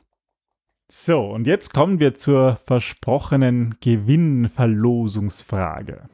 So, 0.90 1.20
und 1.20 1.46
jetzt 1.46 1.72
kommen 1.72 2.00
wir 2.00 2.18
zur 2.18 2.56
versprochenen 2.56 3.76
Gewinnverlosungsfrage. 3.80 6.08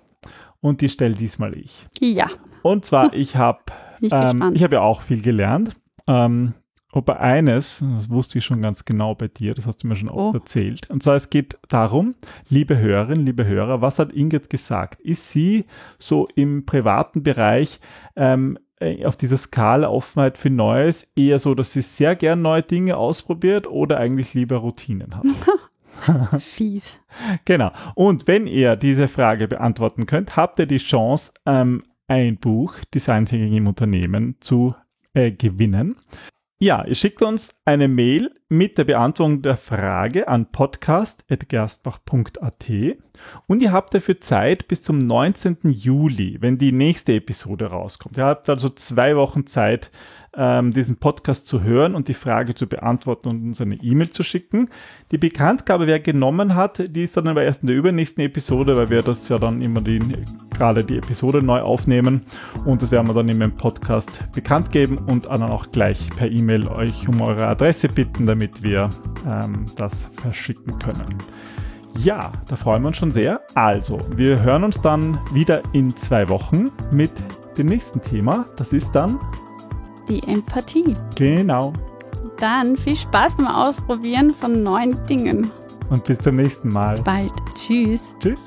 Und 0.61 0.83
die 0.83 0.91
stelle 0.91 1.14
diesmal 1.14 1.57
ich. 1.57 1.87
Ja. 2.01 2.27
Und 2.62 2.85
zwar, 2.85 3.14
ich 3.14 3.37
habe 3.37 3.61
ähm, 4.03 4.53
ich 4.55 4.62
habe 4.62 4.75
ja 4.75 4.83
auch 4.83 5.01
viel 5.01 5.23
gelernt 5.23 5.75
ähm, 6.09 6.55
aber 6.90 7.21
eines, 7.21 7.85
das 7.94 8.09
wusste 8.09 8.38
ich 8.38 8.44
schon 8.44 8.62
ganz 8.62 8.85
genau 8.85 9.14
bei 9.14 9.29
dir, 9.29 9.55
das 9.55 9.66
hast 9.66 9.83
du 9.83 9.87
mir 9.87 9.97
schon 9.97 10.09
oft 10.09 10.35
oh. 10.35 10.38
erzählt. 10.38 10.88
Und 10.90 11.03
zwar, 11.03 11.16
es 11.16 11.29
geht 11.29 11.59
darum, 11.68 12.14
liebe 12.49 12.79
Hörerinnen, 12.79 13.27
liebe 13.27 13.47
Hörer, 13.47 13.83
was 13.83 13.99
hat 13.99 14.12
Ingrid 14.12 14.49
gesagt? 14.49 15.01
Ist 15.01 15.31
sie 15.31 15.66
so 15.99 16.29
im 16.35 16.64
privaten 16.64 17.23
Bereich 17.23 17.79
ähm, 18.16 18.59
äh, 18.81 19.05
auf 19.05 19.16
dieser 19.16 19.37
Skala 19.37 19.88
Offenheit 19.88 20.38
für 20.38 20.51
Neues 20.51 21.11
eher 21.14 21.38
so, 21.38 21.55
dass 21.55 21.73
sie 21.73 21.83
sehr 21.83 22.16
gern 22.16 22.40
neue 22.40 22.62
Dinge 22.62 22.97
ausprobiert 22.97 23.66
oder 23.66 23.99
eigentlich 23.99 24.33
lieber 24.33 24.57
Routinen 24.57 25.14
hat? 25.14 25.27
Fies. 26.38 27.01
Genau. 27.44 27.73
Und 27.94 28.27
wenn 28.27 28.47
ihr 28.47 28.77
diese 28.77 29.09
Frage 29.09 29.49
beantworten 29.49 30.07
könnt, 30.07 30.37
habt 30.37 30.59
ihr 30.59 30.66
die 30.66 30.79
Chance, 30.79 31.33
ähm, 31.47 31.83
ein 32.07 32.37
Buch 32.37 32.75
Design 32.94 33.27
Thinking 33.27 33.53
im 33.55 33.66
Unternehmen 33.66 34.37
zu 34.40 34.75
äh, 35.14 35.31
gewinnen. 35.31 35.97
Ja, 36.61 36.85
ihr 36.85 36.97
schickt 36.97 37.23
uns 37.23 37.55
eine 37.64 37.87
Mail 37.87 38.33
mit 38.49 38.79
der 38.79 38.85
Beantwortung 38.85 39.42
der 39.42 39.57
Frage 39.57 40.27
an 40.27 40.51
podcast.gerstbach.at 40.51 42.71
und 43.47 43.62
ihr 43.62 43.71
habt 43.71 43.94
dafür 43.94 44.21
Zeit 44.21 44.66
bis 44.66 44.83
zum 44.83 44.99
19. 44.99 45.59
Juli, 45.62 46.38
wenn 46.40 46.59
die 46.59 46.73
nächste 46.73 47.12
Episode 47.12 47.66
rauskommt. 47.66 48.18
Ihr 48.18 48.25
habt 48.25 48.49
also 48.49 48.71
zwei 48.71 49.14
Wochen 49.14 49.47
Zeit, 49.47 49.92
ähm, 50.37 50.73
diesen 50.73 50.97
Podcast 50.97 51.47
zu 51.47 51.62
hören 51.62 51.95
und 51.95 52.09
die 52.09 52.14
Frage 52.14 52.55
zu 52.55 52.67
beantworten 52.67 53.29
und 53.29 53.43
uns 53.43 53.61
eine 53.61 53.77
E-Mail 53.77 54.11
zu 54.11 54.23
schicken. 54.23 54.69
Die 55.11 55.19
Bekanntgabe, 55.19 55.87
wer 55.87 56.01
genommen 56.01 56.55
hat, 56.55 56.95
die 56.95 57.05
ist 57.05 57.17
dann 57.17 57.29
aber 57.29 57.43
erst 57.43 57.62
in 57.62 57.69
der 57.69 57.77
übernächsten 57.77 58.25
Episode, 58.25 58.77
weil 58.77 58.91
wir 58.91 59.03
das 59.03 59.29
ja 59.29 59.38
dann 59.38 59.62
immer 59.62 59.81
die, 59.81 60.01
gerade 60.51 60.85
die 60.85 60.99
Episode 60.99 61.43
neu 61.43 61.61
aufnehmen 61.61 62.23
und 62.64 62.83
das 62.83 62.91
werden 62.91 63.09
wir 63.09 63.14
dann 63.14 63.29
immer 63.29 63.47
im 63.47 63.55
Podcast 63.55 64.33
bekannt 64.35 64.71
geben 64.71 64.99
und 64.99 65.27
dann 65.27 65.43
auch 65.43 65.71
gleich 65.71 66.09
per 66.17 66.31
E-Mail 66.31 66.69
euch 66.69 67.09
um 67.09 67.21
eure 67.21 67.47
Adresse 67.47 67.88
bitten, 67.88 68.27
damit 68.27 68.62
wir 68.62 68.88
ähm, 69.29 69.67
das 69.77 70.11
verschicken 70.17 70.79
können. 70.79 71.19
Ja, 72.03 72.31
da 72.49 72.55
freuen 72.55 72.83
wir 72.83 72.88
uns 72.88 72.97
schon 72.97 73.11
sehr. 73.11 73.41
Also, 73.55 73.99
wir 74.14 74.41
hören 74.41 74.62
uns 74.62 74.81
dann 74.81 75.19
wieder 75.33 75.62
in 75.73 75.97
zwei 75.97 76.29
Wochen 76.29 76.67
mit 76.93 77.11
dem 77.57 77.67
nächsten 77.67 78.01
Thema. 78.01 78.47
Das 78.57 78.73
ist 78.73 78.93
dann 78.93 79.19
die 80.09 80.23
Empathie. 80.23 80.94
Genau. 81.16 81.73
Dann 82.38 82.77
viel 82.77 82.97
Spaß 82.97 83.37
beim 83.37 83.49
Ausprobieren 83.49 84.33
von 84.33 84.62
neuen 84.62 84.97
Dingen. 85.07 85.51
Und 85.90 86.05
bis 86.05 86.18
zum 86.18 86.37
nächsten 86.37 86.73
Mal. 86.73 86.92
Bis 86.92 87.03
bald. 87.03 87.33
Tschüss. 87.55 88.14
Tschüss. 88.21 88.47